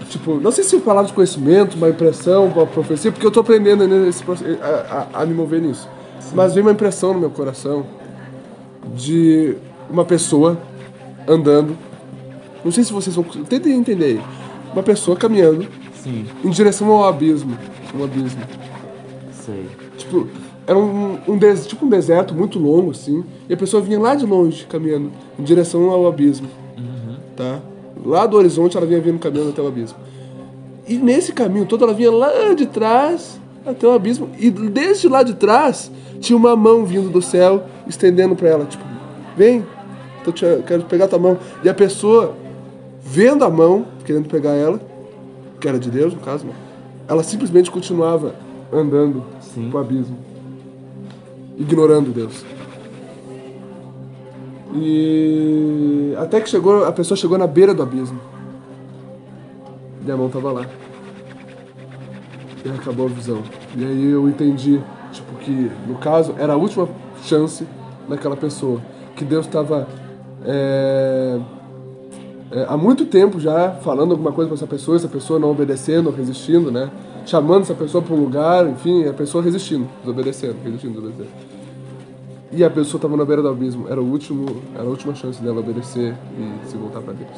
Tipo, 0.10 0.40
não 0.40 0.52
sei 0.52 0.64
se 0.64 0.76
é 0.76 0.80
palavra 0.80 1.08
de 1.08 1.14
conhecimento, 1.14 1.76
uma 1.76 1.90
impressão, 1.90 2.46
uma 2.46 2.68
profecia, 2.68 3.12
porque 3.12 3.26
eu 3.26 3.32
tô 3.32 3.40
aprendendo 3.40 3.88
nesse 3.88 4.24
a, 4.62 5.08
a- 5.16 5.22
a 5.22 5.26
me 5.26 5.34
mover 5.34 5.60
nisso. 5.62 5.90
Mas 6.34 6.54
veio 6.54 6.66
uma 6.66 6.72
impressão 6.72 7.14
no 7.14 7.20
meu 7.20 7.30
coração 7.32 7.86
de 8.96 9.56
uma 9.90 10.06
pessoa 10.06 10.58
andando. 11.28 11.76
Não 12.64 12.72
sei 12.72 12.84
se 12.84 12.94
vocês 12.94 13.16
vão. 13.16 13.24
Tentem 13.24 13.74
entender 13.74 14.06
aí. 14.06 14.22
Uma 14.72 14.84
pessoa 14.84 15.18
caminhando 15.18 15.68
Sim, 15.96 16.26
em 16.44 16.50
direção 16.50 16.90
ao 16.92 17.06
abismo. 17.06 17.58
Um 17.98 18.04
abismo. 18.04 18.42
sei. 19.46 19.68
Tipo, 19.98 20.28
era 20.66 20.78
um, 20.78 21.18
um 21.28 21.38
des- 21.38 21.68
tipo 21.68 21.86
um 21.86 21.90
deserto 21.90 22.34
muito 22.34 22.58
longo, 22.60 22.92
assim, 22.92 23.24
e 23.50 23.54
a 23.54 23.58
pessoa 23.58 23.82
vinha 23.82 24.00
lá 24.00 24.16
de 24.16 24.26
longe, 24.26 24.66
caminhando, 24.66 25.12
em 25.38 25.44
direção 25.44 25.90
ao 25.90 26.08
abismo. 26.08 26.48
Tá? 27.36 27.60
Lá 28.06 28.26
do 28.28 28.38
horizonte 28.38 28.78
ela 28.78 28.86
vinha 28.86 29.00
vindo 29.02 29.20
caminhando 29.20 29.50
até 29.50 29.62
o 29.62 29.68
abismo. 29.68 29.98
E 30.88 30.96
nesse 30.96 31.32
caminho 31.34 31.66
todo 31.66 31.84
ela 31.84 31.94
vinha 31.94 32.12
lá 32.12 32.54
de 32.54 32.66
trás 32.66 33.40
até 33.66 33.88
o 33.88 33.92
abismo. 33.92 34.30
E 34.38 34.50
desde 34.52 35.08
lá 35.08 35.24
de 35.24 35.34
trás 35.34 35.90
tinha 36.20 36.38
uma 36.38 36.56
mão 36.56 36.86
vindo 36.86 37.10
do 37.10 37.22
céu, 37.22 37.64
estendendo 37.88 38.36
pra 38.36 38.50
ela, 38.50 38.66
tipo, 38.66 38.84
vem, 39.36 39.66
tô 40.24 40.32
te- 40.32 40.62
quero 40.68 40.84
pegar 40.84 41.08
tua 41.08 41.18
mão. 41.20 41.38
E 41.64 41.70
a 41.70 41.74
pessoa, 41.74 42.36
vendo 43.02 43.44
a 43.44 43.50
mão, 43.50 43.86
querendo 44.06 44.28
pegar 44.30 44.52
ela, 44.52 44.80
que 45.60 45.68
era 45.68 45.80
de 45.80 45.90
Deus 45.90 46.14
no 46.14 46.20
caso, 46.20 46.46
né? 46.46 46.54
ela 47.08 47.24
simplesmente 47.24 47.72
continuava 47.72 48.36
andando 48.72 49.24
Sim. 49.42 49.70
pro 49.70 49.80
abismo, 49.80 50.16
ignorando 51.58 52.12
Deus. 52.12 52.46
E 54.76 56.14
até 56.18 56.42
que 56.42 56.50
chegou, 56.50 56.86
a 56.86 56.92
pessoa 56.92 57.18
chegou 57.18 57.38
na 57.38 57.48
beira 57.48 57.74
do 57.74 57.84
abismo. 57.84 58.20
E 60.06 60.12
a 60.12 60.18
mão 60.18 60.30
tava 60.30 60.52
lá. 60.52 60.66
E 62.66 62.70
acabou 62.70 63.06
a 63.06 63.10
visão. 63.10 63.44
E 63.76 63.84
aí 63.84 64.12
eu 64.12 64.28
entendi, 64.28 64.82
tipo, 65.12 65.36
que 65.36 65.72
no 65.88 65.96
caso 65.96 66.34
era 66.38 66.54
a 66.54 66.58
última 66.58 66.90
chance 67.24 67.68
daquela 68.10 68.36
pessoa. 68.36 68.82
Que 69.16 69.24
Deus 69.24 69.46
estava 69.46 69.88
é, 70.46 71.40
é, 72.52 72.66
há 72.68 72.78
muito 72.78 73.06
tempo 73.06 73.40
já 73.40 73.72
falando 73.72 74.12
alguma 74.12 74.32
coisa 74.32 74.50
para 74.50 74.56
essa 74.56 74.68
pessoa, 74.68 74.98
essa 74.98 75.08
pessoa 75.08 75.40
não 75.40 75.50
obedecendo, 75.50 76.10
resistindo, 76.12 76.72
né? 76.72 76.90
Chamando 77.26 77.62
essa 77.62 77.74
pessoa 77.74 78.04
para 78.04 78.14
um 78.14 78.20
lugar, 78.20 78.68
enfim, 78.68 79.08
a 79.08 79.14
pessoa 79.14 79.44
resistindo, 79.44 79.88
desobedecendo, 80.02 80.58
resistindo, 80.64 80.94
desobedecendo. 81.02 81.30
E 82.52 82.64
a 82.64 82.70
pessoa 82.70 83.00
estava 83.00 83.18
na 83.18 83.26
beira 83.26 83.42
do 83.42 83.48
abismo, 83.48 83.88
era 83.90 84.00
o 84.00 84.06
último, 84.06 84.62
era 84.76 84.84
a 84.84 84.88
última 84.88 85.16
chance 85.16 85.42
dela 85.42 85.60
obedecer 85.60 86.14
e 86.38 86.70
se 86.70 86.78
voltar 86.78 87.02
para 87.02 87.14
Deus, 87.14 87.32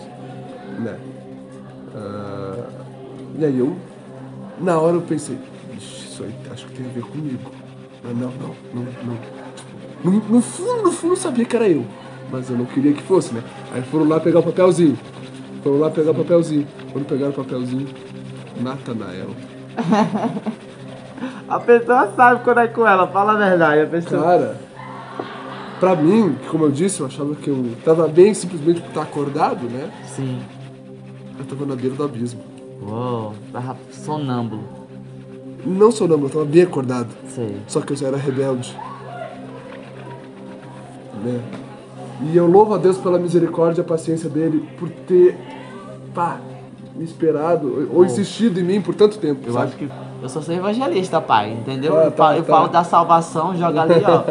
né? 0.80 0.98
Ah, 1.96 2.68
e 3.40 3.46
aí 3.46 3.58
eu, 3.58 3.76
na 4.60 4.78
hora 4.80 4.98
eu 4.98 5.02
pensei, 5.02 5.38
"Ixi, 5.78 6.08
isso 6.08 6.24
aí 6.24 6.34
acho 6.52 6.66
que 6.68 6.74
tem 6.74 6.86
a 6.86 6.90
ver 6.90 7.04
comigo. 7.04 7.52
Mas 8.04 8.18
não, 8.18 8.30
não, 8.32 8.56
não, 8.74 8.84
não. 8.84 10.12
No, 10.12 10.12
no 10.30 10.42
fundo, 10.42 10.84
no 10.84 10.92
fundo 10.92 11.14
eu 11.14 11.18
sabia 11.18 11.46
que 11.46 11.56
era 11.56 11.70
eu, 11.70 11.86
mas 12.32 12.50
eu 12.50 12.58
não 12.58 12.66
queria 12.66 12.94
que 12.94 13.02
fosse, 13.02 13.34
né? 13.34 13.42
Aí 13.74 13.82
foram 13.84 14.08
lá 14.08 14.20
pegar 14.20 14.40
o 14.40 14.44
papelzinho, 14.44 14.98
foram 15.64 15.80
lá 15.80 15.90
pegar 15.90 16.12
o 16.12 16.16
papelzinho. 16.16 16.68
Quando 16.92 17.06
pegaram 17.08 17.32
o 17.32 17.36
papelzinho, 17.36 17.88
Natanael. 18.62 19.30
A 21.48 21.60
pessoa 21.60 22.12
sabe 22.16 22.44
quando 22.44 22.60
é 22.60 22.68
com 22.68 22.88
ela, 22.88 23.08
fala 23.08 23.34
a 23.34 23.38
verdade. 23.38 23.82
A 23.82 23.86
pessoa. 23.86 24.22
Cara, 24.22 24.58
pra 25.80 25.96
mim, 25.96 26.36
que 26.42 26.48
como 26.50 26.66
eu 26.66 26.72
disse, 26.72 27.02
eu 27.02 27.06
achava 27.06 27.36
que 27.36 27.50
eu 27.50 27.76
tava 27.84 28.08
bem 28.08 28.34
simplesmente 28.34 28.82
por 28.82 28.90
estar 28.90 29.04
acordado, 29.04 29.70
né? 29.70 29.92
Sim. 30.06 30.42
Eu 31.38 31.46
tava 31.46 31.66
na 31.66 31.76
beira 31.76 31.96
do 31.96 32.04
abismo. 32.04 32.42
Uou, 32.82 33.34
tava 33.54 33.78
sonâmbulo. 33.92 34.64
Não 35.66 35.90
não, 35.90 36.24
eu 36.24 36.30
tava 36.30 36.46
bem 36.46 36.64
acordado. 36.64 37.10
Sei. 37.28 37.58
Só 37.68 37.82
que 37.82 37.94
eu 37.94 37.98
já 37.98 38.08
era 38.08 38.18
rebelde. 38.18 38.76
Né? 41.24 41.42
E 42.22 42.38
eu 42.38 42.48
louvo 42.48 42.74
a 42.74 42.78
Deus 42.78 42.98
pela 42.98 43.20
misericórdia 43.20 43.82
e 43.82 43.84
a 43.84 43.88
paciência 43.88 44.30
dele 44.30 44.68
por 44.78 44.90
ter, 44.90 45.38
pá, 46.14 46.40
esperado 47.00 47.90
ou, 47.94 48.06
insistido 48.06 48.60
em 48.60 48.64
mim 48.64 48.82
por 48.82 48.96
tanto 48.96 49.18
tempo. 49.18 49.42
Eu 49.46 49.54
sabe? 49.54 49.66
acho 49.66 49.76
que 49.78 49.90
eu 50.22 50.30
sou 50.30 50.42
seu 50.42 50.56
evangelista, 50.56 51.20
pai, 51.22 51.52
entendeu? 51.52 51.94
Tá, 51.94 52.04
eu 52.06 52.12
tá, 52.12 52.18
falo, 52.18 52.38
eu 52.38 52.44
tá. 52.44 52.54
falo 52.54 52.68
da 52.70 52.84
salvação, 52.84 53.56
joga 53.58 53.82
ali, 53.82 53.94
ó. 54.06 54.24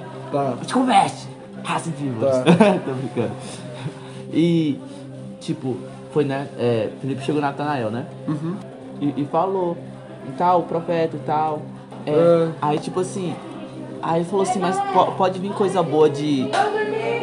Tá. 0.30 0.54
Te 0.64 0.72
converte! 0.72 1.26
Raça 1.64 1.90
de 1.90 1.96
vivos. 2.04 2.20
Tá. 2.24 2.44
Tô 2.86 2.92
brincando. 2.92 3.32
E, 4.32 4.78
tipo, 5.40 5.76
foi, 6.12 6.24
né? 6.24 6.46
É, 6.56 6.88
Felipe 7.00 7.22
chegou 7.24 7.40
Natanael, 7.40 7.90
né? 7.90 8.06
Uhum. 8.28 8.54
E, 9.00 9.22
e 9.22 9.24
falou, 9.26 9.76
e 10.28 10.32
tal, 10.32 10.62
profeta 10.62 11.16
e 11.16 11.20
tal. 11.20 11.62
É, 12.06 12.12
É. 12.12 12.48
Aí, 12.62 12.78
tipo 12.78 13.00
assim, 13.00 13.34
aí 14.00 14.20
ele 14.20 14.24
falou 14.28 14.42
assim, 14.42 14.60
mas 14.60 14.78
po- 14.92 15.12
pode 15.12 15.38
vir 15.40 15.50
coisa 15.52 15.82
boa 15.82 16.08
de, 16.08 16.48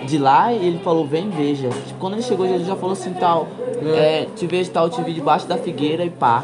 de 0.05 0.17
lá? 0.17 0.51
E 0.51 0.65
ele 0.67 0.79
falou, 0.79 1.05
vem, 1.07 1.29
veja. 1.29 1.69
Tipo, 1.69 1.99
quando 1.99 2.13
ele 2.13 2.23
chegou, 2.23 2.45
Jesus 2.45 2.67
já 2.67 2.75
falou 2.75 2.91
assim, 2.91 3.13
tal, 3.13 3.47
é, 3.85 4.27
te 4.35 4.47
vejo 4.47 4.71
tal, 4.71 4.89
te 4.89 5.01
vi 5.01 5.13
debaixo 5.13 5.47
da 5.47 5.57
figueira 5.57 6.03
e 6.03 6.09
pá. 6.09 6.43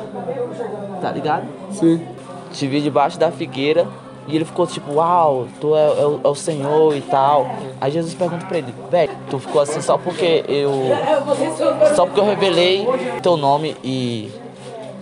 Tá 1.01 1.11
ligado? 1.11 1.45
Sim. 1.71 2.01
Te 2.51 2.67
vi 2.67 2.81
debaixo 2.81 3.17
da 3.19 3.31
figueira 3.31 3.87
E 4.27 4.35
ele 4.35 4.45
ficou 4.45 4.65
tipo, 4.65 4.93
uau, 4.93 5.47
tu 5.59 5.75
é, 5.75 5.85
é 5.85 6.05
o, 6.05 6.21
é 6.23 6.27
o 6.27 6.35
Senhor 6.35 6.95
e 6.95 7.01
tal. 7.01 7.45
Aí 7.81 7.91
Jesus 7.91 8.13
pergunta 8.13 8.45
pra 8.45 8.57
ele, 8.57 8.73
velho, 8.89 9.11
tu 9.29 9.39
ficou 9.39 9.61
assim 9.61 9.81
só 9.81 9.97
porque 9.97 10.45
eu. 10.47 10.71
Só 11.95 12.05
porque 12.05 12.19
eu 12.19 12.25
revelei 12.25 12.87
teu 13.21 13.35
nome 13.35 13.75
e, 13.83 14.31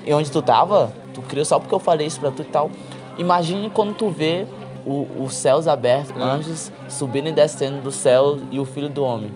e 0.06 0.14
onde 0.14 0.32
tu 0.32 0.42
tava? 0.42 0.92
Tu 1.14 1.22
criou 1.22 1.46
só 1.46 1.60
porque 1.60 1.76
eu 1.76 1.80
falei 1.80 2.08
isso 2.08 2.20
pra 2.20 2.32
tu 2.32 2.42
e 2.42 2.46
tal. 2.46 2.72
Imagine 3.18 3.70
quando 3.70 3.94
tu 3.94 4.10
vê 4.10 4.48
o, 4.86 5.06
os 5.20 5.36
céus 5.36 5.68
abertos, 5.68 6.20
anjos 6.20 6.72
subindo 6.90 7.30
e 7.30 7.32
descendo 7.32 7.82
do 7.82 7.92
céu 7.92 8.40
e 8.50 8.60
o 8.60 8.66
filho 8.66 8.90
do 8.90 9.04
homem. 9.04 9.32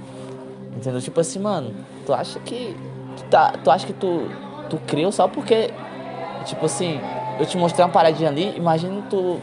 Entendeu? 0.75 0.99
Tipo 0.99 1.19
assim, 1.21 1.39
mano, 1.39 1.73
tu 2.05 2.13
acha 2.13 2.39
que. 2.39 2.75
Tu, 3.17 3.23
tá, 3.25 3.53
tu 3.63 3.71
acha 3.71 3.85
que 3.85 3.93
tu, 3.93 4.29
tu 4.69 4.77
criou 4.85 5.11
só 5.11 5.27
porque. 5.27 5.71
Tipo 6.45 6.65
assim, 6.65 6.99
eu 7.39 7.45
te 7.45 7.57
mostrei 7.57 7.85
uma 7.85 7.91
paradinha 7.91 8.29
ali, 8.29 8.55
imagina 8.55 9.01
tu. 9.09 9.39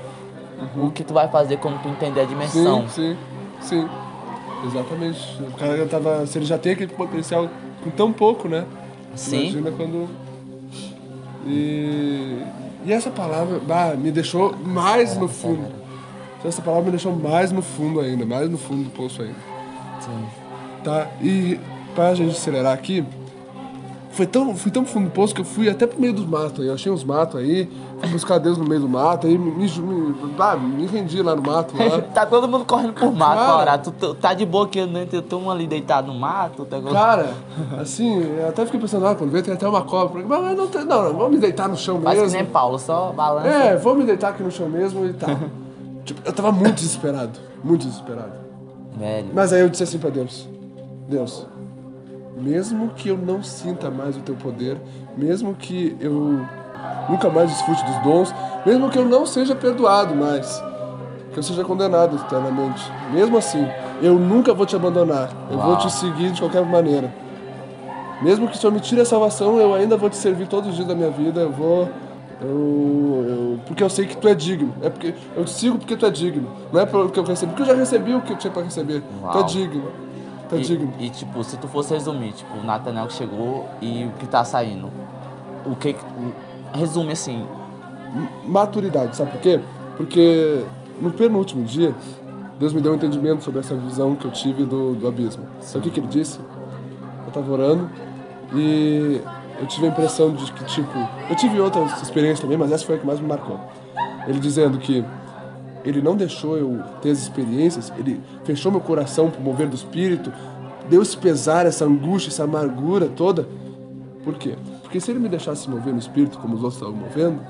O 0.77 0.91
que 0.93 1.03
tu 1.03 1.13
vai 1.13 1.29
fazer 1.29 1.57
quando 1.57 1.83
tu 1.83 1.89
entender 1.89 2.21
a 2.21 2.25
dimensão. 2.25 2.89
Sim, 2.89 3.17
sim, 3.61 3.83
sim. 3.83 3.89
Exatamente. 4.65 5.43
O 5.43 5.59
cara 5.59 5.77
já 5.77 5.87
tava. 5.87 6.27
Se 6.27 6.39
ele 6.39 6.45
já 6.45 6.57
tem 6.57 6.73
aquele 6.73 6.93
potencial 6.93 7.49
com 7.83 7.91
tão 7.91 8.13
pouco, 8.13 8.49
né? 8.49 8.65
Sim. 9.15 9.49
Imagina 9.49 9.71
quando. 9.73 10.09
E. 11.47 12.43
E 12.85 12.93
essa 12.93 13.11
palavra 13.11 13.61
bah, 13.61 13.95
me 13.97 14.11
deixou 14.11 14.57
mais 14.57 15.17
no 15.17 15.29
fundo. 15.29 15.67
Essa 16.45 16.61
palavra 16.61 16.87
me 16.87 16.91
deixou 16.91 17.15
mais 17.15 17.53
no 17.53 17.63
fundo 17.63 18.01
ainda, 18.01 18.27
mais 18.27 18.51
no 18.51 18.59
fundo 18.59 18.85
do 18.85 18.91
poço 18.91 19.23
ainda. 19.23 19.37
Sim. 20.01 20.27
Tá? 20.83 21.07
E 21.21 21.61
pra 21.95 22.15
gente 22.15 22.37
acelerar 22.37 22.73
aqui, 22.73 23.05
foi 24.13 24.27
tão, 24.27 24.55
fui 24.55 24.71
tão 24.71 24.85
fundo 24.85 25.07
do 25.07 25.11
poço 25.11 25.35
que 25.35 25.41
eu 25.41 25.45
fui 25.45 25.71
até 25.71 25.87
pro 25.87 25.99
meio 25.99 26.13
dos 26.13 26.27
matos 26.27 26.61
aí. 26.61 26.67
Eu 26.67 26.75
achei 26.75 26.93
uns 26.93 27.03
matos 27.03 27.41
aí, 27.41 27.67
fui 27.99 28.11
buscar 28.11 28.39
Deus 28.39 28.59
no 28.59 28.65
meio 28.65 28.83
do 28.83 28.89
mato, 28.89 29.27
aí 29.27 29.39
me, 29.39 29.51
me, 29.51 29.67
me, 29.67 30.15
ah, 30.39 30.55
me 30.55 30.87
rendi 30.87 31.23
lá 31.23 31.35
no 31.35 31.41
mato. 31.41 31.75
Lá. 31.77 32.03
tá 32.13 32.27
todo 32.27 32.47
mundo 32.47 32.67
correndo 32.67 32.93
por 32.93 33.11
mato, 33.11 33.39
Cara. 33.39 33.79
Tu, 33.79 33.91
tu 33.91 34.15
tá 34.15 34.35
de 34.35 34.45
boa 34.45 34.67
aqui, 34.67 34.85
né? 34.85 35.07
Tem 35.07 35.39
um 35.39 35.51
ali 35.51 35.67
deitado 35.67 36.13
no 36.13 36.19
mato. 36.19 36.67
Tá... 36.67 36.79
Cara, 36.93 37.33
assim, 37.81 38.23
eu 38.23 38.51
até 38.51 38.67
fiquei 38.67 38.79
pensando, 38.79 39.07
ah, 39.07 39.15
quando 39.15 39.31
vê 39.31 39.41
tem 39.41 39.55
até 39.55 39.67
uma 39.67 39.83
cobra. 39.83 40.23
Mas 40.27 40.43
mas 40.43 40.57
não, 40.59 40.67
tem, 40.67 40.85
não, 40.85 41.05
não, 41.05 41.13
vamos 41.15 41.31
me 41.33 41.39
deitar 41.39 41.67
no 41.67 41.77
chão 41.77 41.99
Faz 42.03 42.17
que 42.17 42.23
mesmo. 42.25 42.37
nem 42.37 42.47
Paulo, 42.47 42.79
só 42.79 43.13
balança. 43.13 43.49
É, 43.49 43.77
vou 43.77 43.95
me 43.95 44.05
deitar 44.05 44.31
aqui 44.31 44.43
no 44.43 44.51
chão 44.51 44.69
mesmo 44.69 45.07
e 45.07 45.15
tal. 45.15 45.31
tipo, 46.05 46.21
eu 46.23 46.33
tava 46.35 46.53
muito 46.53 46.75
desesperado, 46.75 47.39
muito 47.65 47.87
desesperado. 47.87 48.43
Velho. 48.95 49.29
Mas 49.33 49.55
aí 49.55 49.63
eu 49.63 49.71
disse 49.71 49.85
assim 49.85 49.99
pra 49.99 50.11
Deus: 50.11 50.47
Deus, 51.09 51.47
mesmo 52.43 52.89
que 52.97 53.09
eu 53.09 53.17
não 53.17 53.43
sinta 53.43 53.91
mais 53.91 54.17
o 54.17 54.21
teu 54.21 54.35
poder, 54.35 54.77
mesmo 55.17 55.55
que 55.55 55.97
eu 56.01 56.41
nunca 57.09 57.29
mais 57.31 57.51
desfrute 57.51 57.85
dos 57.85 57.97
dons, 58.03 58.35
mesmo 58.67 58.91
que 58.91 58.99
eu 58.99 59.05
não 59.05 59.25
seja 59.25 59.55
perdoado 59.55 60.15
mais, 60.15 60.63
que 61.33 61.39
eu 61.39 61.43
seja 61.43 61.65
condenado 61.65 62.17
eternamente, 62.17 62.83
mesmo 63.13 63.39
assim, 63.39 63.67
eu 64.03 64.15
nunca 64.19 64.53
vou 64.53 64.67
te 64.67 64.75
abandonar, 64.75 65.31
eu 65.51 65.59
vou 65.59 65.71
Uau. 65.73 65.79
te 65.79 65.91
seguir 65.93 66.33
de 66.33 66.41
qualquer 66.41 66.65
maneira. 66.65 67.13
Mesmo 68.21 68.47
que 68.49 68.57
o 68.57 68.59
Senhor 68.59 68.73
me 68.73 68.81
tire 68.81 69.01
a 69.01 69.05
salvação, 69.05 69.59
eu 69.59 69.75
ainda 69.75 69.97
vou 69.97 70.09
te 70.11 70.17
servir 70.17 70.47
todos 70.47 70.71
os 70.71 70.77
dias 70.77 70.87
da 70.87 70.95
minha 70.95 71.11
vida, 71.11 71.41
eu 71.41 71.51
vou. 71.51 71.89
Eu, 72.41 73.25
eu- 73.29 73.59
porque 73.67 73.83
eu 73.83 73.91
sei 73.91 74.07
que 74.07 74.17
tu 74.17 74.29
é 74.29 74.35
digno. 74.35 74.73
É 74.83 74.89
porque 74.91 75.15
eu 75.37 75.45
te 75.45 75.51
sigo 75.51 75.77
porque 75.79 75.97
tu 75.97 76.07
é 76.07 76.11
digno. 76.11 76.49
Não 76.73 76.81
é 76.81 76.87
pelo 76.87 77.09
que 77.11 77.19
eu 77.19 77.25
recebi, 77.25 77.51
porque 77.53 77.63
eu 77.63 77.67
já 77.67 77.75
recebi 77.75 78.15
o 78.15 78.21
que 78.21 78.33
eu 78.33 78.37
tinha 78.37 78.53
pra 78.53 78.63
receber. 78.63 79.01
Tu 79.01 79.29
é 79.29 79.41
Uau. 79.41 79.45
digno. 79.45 79.83
É 80.53 80.57
E, 80.57 80.61
digno. 80.63 80.93
e, 80.99 81.11
tipo, 81.11 81.43
se 81.45 81.57
tu 81.57 81.67
fosse 81.69 81.93
resumir, 81.95 82.33
tipo, 82.33 82.57
o 82.59 82.63
Nathanael 82.65 83.07
que 83.07 83.15
chegou 83.15 83.67
e 83.81 84.05
o 84.05 84.11
que 84.19 84.27
tá 84.27 84.45
saindo. 84.45 84.89
O 85.65 85.75
que. 85.77 85.93
que- 85.95 86.05
Resume 86.75 87.13
assim. 87.13 87.47
Maturidade, 88.45 89.17
sabe 89.17 89.31
por 89.33 89.41
quê? 89.41 89.61
Porque 89.97 90.65
no 91.01 91.11
penúltimo 91.11 91.65
dia, 91.65 91.95
Deus 92.59 92.73
me 92.73 92.81
deu 92.81 92.93
um 92.93 92.95
entendimento 92.97 93.43
sobre 93.43 93.61
essa 93.61 93.75
visão 93.75 94.15
que 94.15 94.25
eu 94.25 94.31
tive 94.31 94.65
do, 94.65 94.95
do 94.95 95.07
abismo. 95.09 95.45
Sabe 95.61 95.79
o 95.79 95.83
que, 95.83 95.91
que 95.91 96.01
ele 96.01 96.07
disse? 96.09 96.39
Eu 97.27 97.33
tava 97.33 97.51
orando 97.53 97.91
e 98.55 99.21
eu 99.61 99.67
tive 99.67 99.87
a 99.87 99.89
impressão 99.91 100.33
de 100.33 100.51
que, 100.53 100.65
tipo, 100.65 100.99
eu 101.31 101.37
tive 101.37 101.61
outras 101.61 102.03
experiências 102.03 102.41
também, 102.41 102.59
mas 102.59 102.71
essa 102.73 102.85
foi 102.85 102.97
a 102.97 102.99
que 102.99 103.07
mais 103.07 103.21
me 103.21 103.27
marcou. 103.29 103.59
Ele 104.27 104.39
dizendo 104.39 104.79
que 104.79 105.05
ele 105.85 106.01
não 106.01 106.17
deixou 106.17 106.57
eu 106.57 106.81
ter 107.01 107.11
as 107.11 107.19
experiências, 107.19 107.93
ele 107.99 108.21
fechou 108.45 108.71
meu 108.71 108.81
coração 108.81 109.31
pro 109.31 109.41
mover 109.41 109.69
do 109.69 109.75
espírito, 109.75 110.33
deu 110.89 111.03
esse 111.03 111.17
pesar, 111.17 111.67
essa 111.67 111.85
angústia, 111.85 112.31
essa 112.31 112.45
amargura 112.45 113.09
toda. 113.09 113.47
Por 114.25 114.35
quê? 114.35 114.55
Porque 114.83 115.01
se 115.01 115.11
ele 115.11 115.19
me 115.19 115.29
deixasse 115.29 115.69
mover 115.69 115.93
no 115.93 115.99
espírito 115.99 116.39
como 116.39 116.55
os 116.55 116.63
outros 116.63 116.81
estavam 116.81 116.97
movendo, 116.97 117.41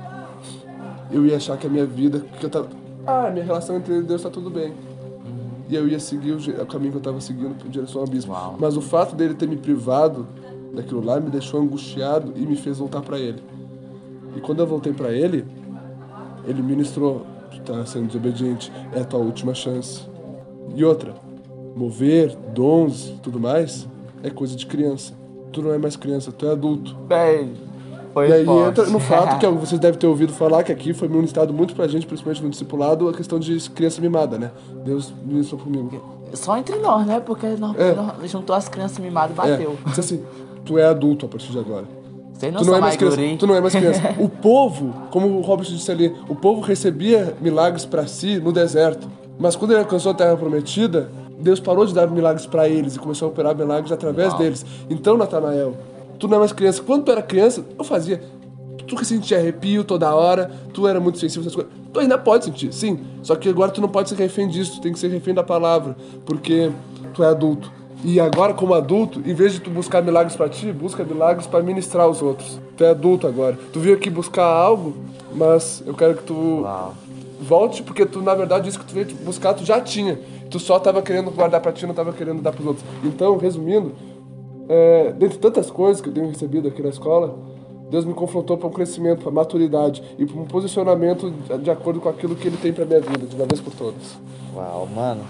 eu 1.11 1.27
ia 1.27 1.37
achar 1.37 1.59
que 1.59 1.67
a 1.67 1.71
minha 1.71 1.85
vida, 1.85 2.25
que 2.39 2.47
eu 2.47 2.51
tava, 2.51 2.69
ah, 3.07 3.31
minha 3.31 3.45
relação 3.45 3.77
entre 3.77 4.01
Deus 4.03 4.21
está 4.21 4.31
tudo 4.31 4.49
bem. 4.49 4.73
E 5.69 5.75
eu 5.75 5.89
ia 5.89 5.99
seguir 5.99 6.33
o, 6.33 6.37
o 6.37 6.67
caminho 6.67 6.91
que 6.91 6.97
eu 6.97 7.01
estava 7.01 7.21
seguindo 7.21 7.55
em 7.67 7.71
direção 7.71 8.01
ao 8.03 8.07
abismo. 8.07 8.33
Uau. 8.33 8.57
Mas 8.59 8.77
o 8.77 8.81
fato 8.81 9.15
dele 9.15 9.35
ter 9.35 9.49
me 9.49 9.57
privado 9.57 10.27
daquilo 10.73 11.05
lá 11.05 11.21
me 11.21 11.31
deixou 11.31 11.61
angustiado 11.61 12.33
e 12.37 12.41
me 12.47 12.57
fez 12.57 12.79
voltar 12.79 13.03
para 13.03 13.19
ele. 13.19 13.43
E 14.37 14.41
quando 14.41 14.61
eu 14.61 14.67
voltei 14.67 14.93
para 14.93 15.13
ele, 15.13 15.45
ele 16.47 16.63
ministrou: 16.63 17.27
Tu 17.53 17.61
tá 17.63 17.85
sendo 17.87 18.07
desobediente, 18.07 18.73
é 18.93 19.01
a 19.01 19.05
tua 19.05 19.21
última 19.21 19.55
chance. 19.55 20.03
E 20.75 20.85
outra, 20.85 21.15
mover, 21.77 22.37
dons 22.55 23.15
tudo 23.23 23.39
mais, 23.41 23.87
é 24.23 24.31
coisa 24.31 24.57
de 24.57 24.67
criança. 24.67 25.13
Tu 25.53 25.61
não 25.63 25.73
é 25.73 25.79
mais 25.79 25.97
criança, 25.97 26.33
tu 26.33 26.47
é 26.47 26.53
adulto. 26.53 26.97
Velho. 27.09 27.51
Foi 28.15 28.29
E 28.29 28.33
aí 28.33 28.45
forte. 28.45 28.69
entra 28.81 28.87
no 28.93 28.99
fato 28.99 29.39
que 29.39 29.47
vocês 29.59 29.81
devem 29.81 29.99
ter 29.99 30.07
ouvido 30.07 30.33
falar 30.33 30.63
que 30.63 30.71
aqui 30.73 30.93
foi 30.93 31.09
ministrado 31.09 31.53
muito 31.53 31.75
pra 31.75 31.89
gente, 31.89 32.07
principalmente 32.07 32.43
no 32.43 32.51
discipulado, 32.51 33.09
a 33.09 33.13
questão 33.15 33.39
de 33.39 33.59
criança 33.71 34.01
mimada, 34.03 34.39
né? 34.39 34.51
Deus 34.85 35.13
ministrou 35.25 35.59
comigo. 35.61 36.03
Só 36.35 36.57
entre 36.59 36.77
nós, 36.77 37.07
né? 37.07 37.21
Porque 37.21 37.47
nós, 37.59 37.79
É. 37.79 37.95
nós 37.95 38.31
juntou 38.31 38.55
as 38.55 38.69
crianças 38.69 38.99
mimadas 38.99 39.37
e 39.37 39.41
É, 39.41 39.51
bateu. 39.53 39.77
diz 39.87 39.99
assim, 39.99 40.23
tu 40.65 40.77
é 40.79 40.85
adulto 40.85 41.25
a 41.27 41.29
partir 41.29 41.51
de 41.53 41.59
agora. 41.59 41.85
Não 42.51 42.61
Tu 42.61 42.67
não, 42.67 42.77
é 42.77 42.81
mais 42.81 42.97
criança, 42.97 43.17
guri. 43.17 43.37
tu 43.37 43.47
não 43.47 43.55
é 43.55 43.61
mais 43.61 43.75
criança. 43.75 44.15
O 44.19 44.29
povo, 44.29 44.93
como 45.11 45.29
o 45.39 45.41
Robert 45.43 45.67
disse 45.67 45.91
ali, 45.91 46.15
o 46.29 46.35
povo 46.35 46.61
recebia 46.61 47.35
milagres 47.41 47.85
pra 47.85 48.07
si 48.07 48.39
no 48.39 48.53
deserto. 48.53 49.09
Mas 49.39 49.57
quando 49.57 49.73
ele 49.73 49.81
alcançou 49.81 50.13
a 50.13 50.15
terra 50.15 50.37
prometida, 50.37 51.11
Deus 51.39 51.59
parou 51.61 51.85
de 51.85 51.93
dar 51.95 52.07
milagres 52.09 52.47
pra 52.47 52.69
eles 52.69 52.97
e 52.97 52.99
começou 52.99 53.29
a 53.29 53.31
operar 53.31 53.55
milagres 53.57 53.91
através 53.93 54.29
Uau. 54.31 54.39
deles. 54.39 54.65
Então, 54.89 55.17
Natanael, 55.17 55.75
tu 56.19 56.29
não 56.29 56.37
é 56.37 56.39
mais 56.41 56.53
criança. 56.53 56.83
Quando 56.83 57.05
tu 57.05 57.13
era 57.13 57.23
criança, 57.23 57.65
eu 57.79 57.85
fazia. 57.85 58.23
Tu 58.87 58.97
que 58.97 59.05
sentia 59.07 59.39
arrepio 59.39 59.85
toda 59.85 60.15
hora, 60.15 60.51
tu 60.75 60.87
era 60.87 61.01
muito 61.01 61.19
sensível 61.19 61.43
a 61.43 61.47
essas 61.47 61.55
coisas. 61.55 61.73
Tu 61.93 62.01
ainda 62.01 62.19
pode 62.19 62.45
sentir, 62.45 62.73
sim. 62.73 63.01
Só 63.23 63.35
que 63.37 63.49
agora 63.49 63.71
tu 63.71 63.81
não 63.81 63.89
pode 63.89 64.09
ser 64.09 64.17
refém 64.17 64.49
disso, 64.49 64.73
tu 64.77 64.81
tem 64.81 64.93
que 64.93 64.99
ser 64.99 65.09
refém 65.09 65.33
da 65.35 65.43
palavra, 65.43 65.97
porque 66.27 66.71
tu 67.15 67.23
é 67.23 67.27
adulto. 67.29 67.73
E 68.05 68.19
agora, 68.19 68.53
como 68.53 68.75
adulto, 68.75 69.21
em 69.25 69.33
vez 69.33 69.53
de 69.53 69.61
tu 69.61 69.71
buscar 69.71 70.03
milagres 70.03 70.35
pra 70.35 70.49
ti, 70.49 70.73
busca 70.73 71.05
milagres 71.05 71.47
pra 71.47 71.63
ministrar 71.63 72.05
aos 72.05 72.21
outros. 72.21 72.59
Tu 72.77 72.83
é 72.83 72.91
adulto 72.91 73.29
agora. 73.29 73.57
Tu 73.73 73.79
veio 73.79 73.95
aqui 73.95 74.11
buscar 74.11 74.45
algo, 74.45 74.95
mas 75.35 75.83
eu 75.87 75.95
quero 75.95 76.17
que 76.17 76.25
tu 76.25 76.63
Uau. 76.63 76.95
volte, 77.41 77.83
porque 77.83 78.05
tu, 78.05 78.21
na 78.21 78.35
verdade, 78.35 78.69
isso 78.69 78.79
que 78.81 78.85
tu 78.85 78.93
veio 78.93 79.07
buscar, 79.25 79.55
tu 79.55 79.65
já 79.65 79.81
tinha. 79.81 80.19
Tu 80.51 80.59
só 80.59 80.81
tava 80.81 81.01
querendo 81.01 81.31
guardar 81.31 81.61
pra 81.61 81.71
ti, 81.71 81.87
não 81.87 81.95
tava 81.95 82.13
querendo 82.13 82.43
dar 82.43 82.51
pros 82.53 82.67
outros. 82.67 82.85
Então, 83.05 83.37
resumindo, 83.37 83.93
é, 84.69 85.13
dentre 85.13 85.39
tantas 85.39 85.71
coisas 85.71 86.03
que 86.03 86.09
eu 86.09 86.13
tenho 86.13 86.29
recebido 86.29 86.67
aqui 86.67 86.83
na 86.83 86.89
escola, 86.89 87.39
Deus 87.89 88.05
me 88.05 88.15
confrontou 88.15 88.57
para 88.57 88.67
um 88.67 88.73
crescimento, 88.73 89.23
para 89.23 89.31
maturidade 89.31 90.03
e 90.19 90.27
para 90.27 90.41
um 90.41 90.45
posicionamento 90.45 91.31
de, 91.31 91.59
de 91.59 91.71
acordo 91.71 92.01
com 92.01 92.09
aquilo 92.09 92.35
que 92.35 92.49
Ele 92.49 92.57
tem 92.57 92.73
para 92.73 92.85
minha 92.85 93.01
vida, 93.01 93.27
de 93.27 93.37
uma 93.37 93.47
vez 93.47 93.61
por 93.61 93.73
todas. 93.75 94.19
Uau, 94.55 94.89
mano. 94.93 95.23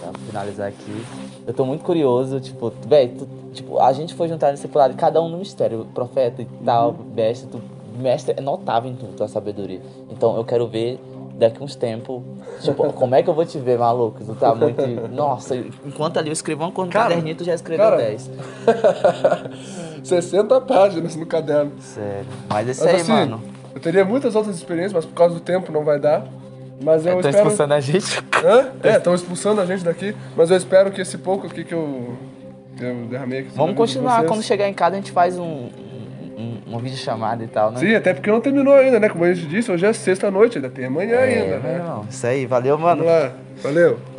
Pra 0.00 0.12
finalizar 0.26 0.68
aqui. 0.68 1.04
Eu 1.46 1.52
tô 1.54 1.64
muito 1.64 1.82
curioso, 1.84 2.40
tipo, 2.40 2.72
velho, 2.86 3.26
tipo, 3.52 3.78
a 3.80 3.92
gente 3.92 4.14
foi 4.14 4.28
juntar 4.28 4.50
nesse 4.50 4.68
lado, 4.72 4.94
cada 4.96 5.20
um 5.20 5.28
no 5.28 5.38
mistério, 5.38 5.86
profeta 5.94 6.42
e 6.42 6.46
tal, 6.64 6.94
mestre, 7.14 7.48
tu, 7.50 7.60
mestre 7.98 8.34
é 8.36 8.40
notável 8.40 8.90
em 8.90 8.94
tudo, 8.94 9.16
tua 9.16 9.28
sabedoria. 9.28 9.80
Então 10.10 10.36
eu 10.36 10.44
quero 10.44 10.66
ver 10.68 11.00
daqui 11.34 11.62
uns 11.62 11.74
tempos, 11.74 12.22
tipo, 12.60 12.90
como 12.94 13.14
é 13.14 13.22
que 13.22 13.28
eu 13.30 13.34
vou 13.34 13.44
te 13.44 13.58
ver, 13.58 13.78
maluco? 13.78 14.24
Tu 14.24 14.34
tá 14.34 14.54
muito. 14.54 14.82
Nossa, 15.12 15.56
enquanto 15.84 16.18
ali 16.18 16.28
eu 16.28 16.32
escrevo 16.32 16.62
uma 16.64 16.72
coisa 16.72 16.86
no 16.86 16.92
Cara, 16.92 17.08
caderninho, 17.10 17.36
tu 17.36 17.44
já 17.44 17.54
escreveu 17.54 17.84
cara. 17.90 17.96
10. 17.96 18.30
60 20.04 20.60
páginas 20.62 21.16
no 21.16 21.26
caderno. 21.26 21.72
Sério. 21.80 22.26
Mas 22.48 22.68
isso 22.68 22.84
Mas 22.84 22.94
aí, 22.94 23.00
assim, 23.00 23.12
mano. 23.12 23.40
eu 23.74 23.80
teria 23.80 24.04
muitas 24.04 24.34
outras 24.34 24.56
experiências, 24.56 24.92
mas 24.92 25.04
por 25.04 25.14
causa 25.14 25.34
do 25.34 25.40
tempo 25.40 25.72
não 25.72 25.84
vai 25.84 25.98
dar. 25.98 26.26
Mas 26.80 27.04
eu 27.04 27.14
tô 27.14 27.28
espero... 27.28 27.36
expulsando 27.36 27.74
a 27.74 27.80
gente. 27.80 28.24
Hã? 28.44 28.68
É, 28.82 28.96
estão 28.96 29.14
expulsando 29.14 29.60
a 29.60 29.66
gente 29.66 29.84
daqui, 29.84 30.14
mas 30.36 30.50
eu 30.50 30.56
espero 30.56 30.90
que 30.90 31.00
esse 31.00 31.18
pouco 31.18 31.46
aqui 31.46 31.64
que 31.64 31.74
eu, 31.74 32.16
eu 32.80 33.06
derramei 33.06 33.40
aqui... 33.40 33.50
Vamos 33.54 33.76
continuar. 33.76 34.24
Quando 34.24 34.42
chegar 34.42 34.68
em 34.68 34.74
casa, 34.74 34.94
a 34.94 34.98
gente 34.98 35.10
faz 35.10 35.36
um, 35.36 35.68
um, 36.38 36.58
uma 36.66 36.78
videochamada 36.78 37.42
e 37.42 37.48
tal, 37.48 37.72
né? 37.72 37.80
Sim, 37.80 37.94
até 37.94 38.14
porque 38.14 38.30
não 38.30 38.40
terminou 38.40 38.74
ainda, 38.74 39.00
né? 39.00 39.08
Como 39.08 39.24
a 39.24 39.32
gente 39.32 39.48
disse, 39.48 39.72
hoje 39.72 39.86
é 39.86 39.92
sexta-noite, 39.92 40.58
ainda 40.58 40.70
tem 40.70 40.84
amanhã 40.84 41.16
É, 41.16 41.42
ainda, 41.42 41.58
né? 41.58 41.74
irmão. 41.74 42.06
Isso 42.08 42.26
aí, 42.26 42.46
valeu, 42.46 42.78
mano. 42.78 43.04
Vamos 43.04 43.20
lá, 43.22 43.32
valeu. 43.62 43.98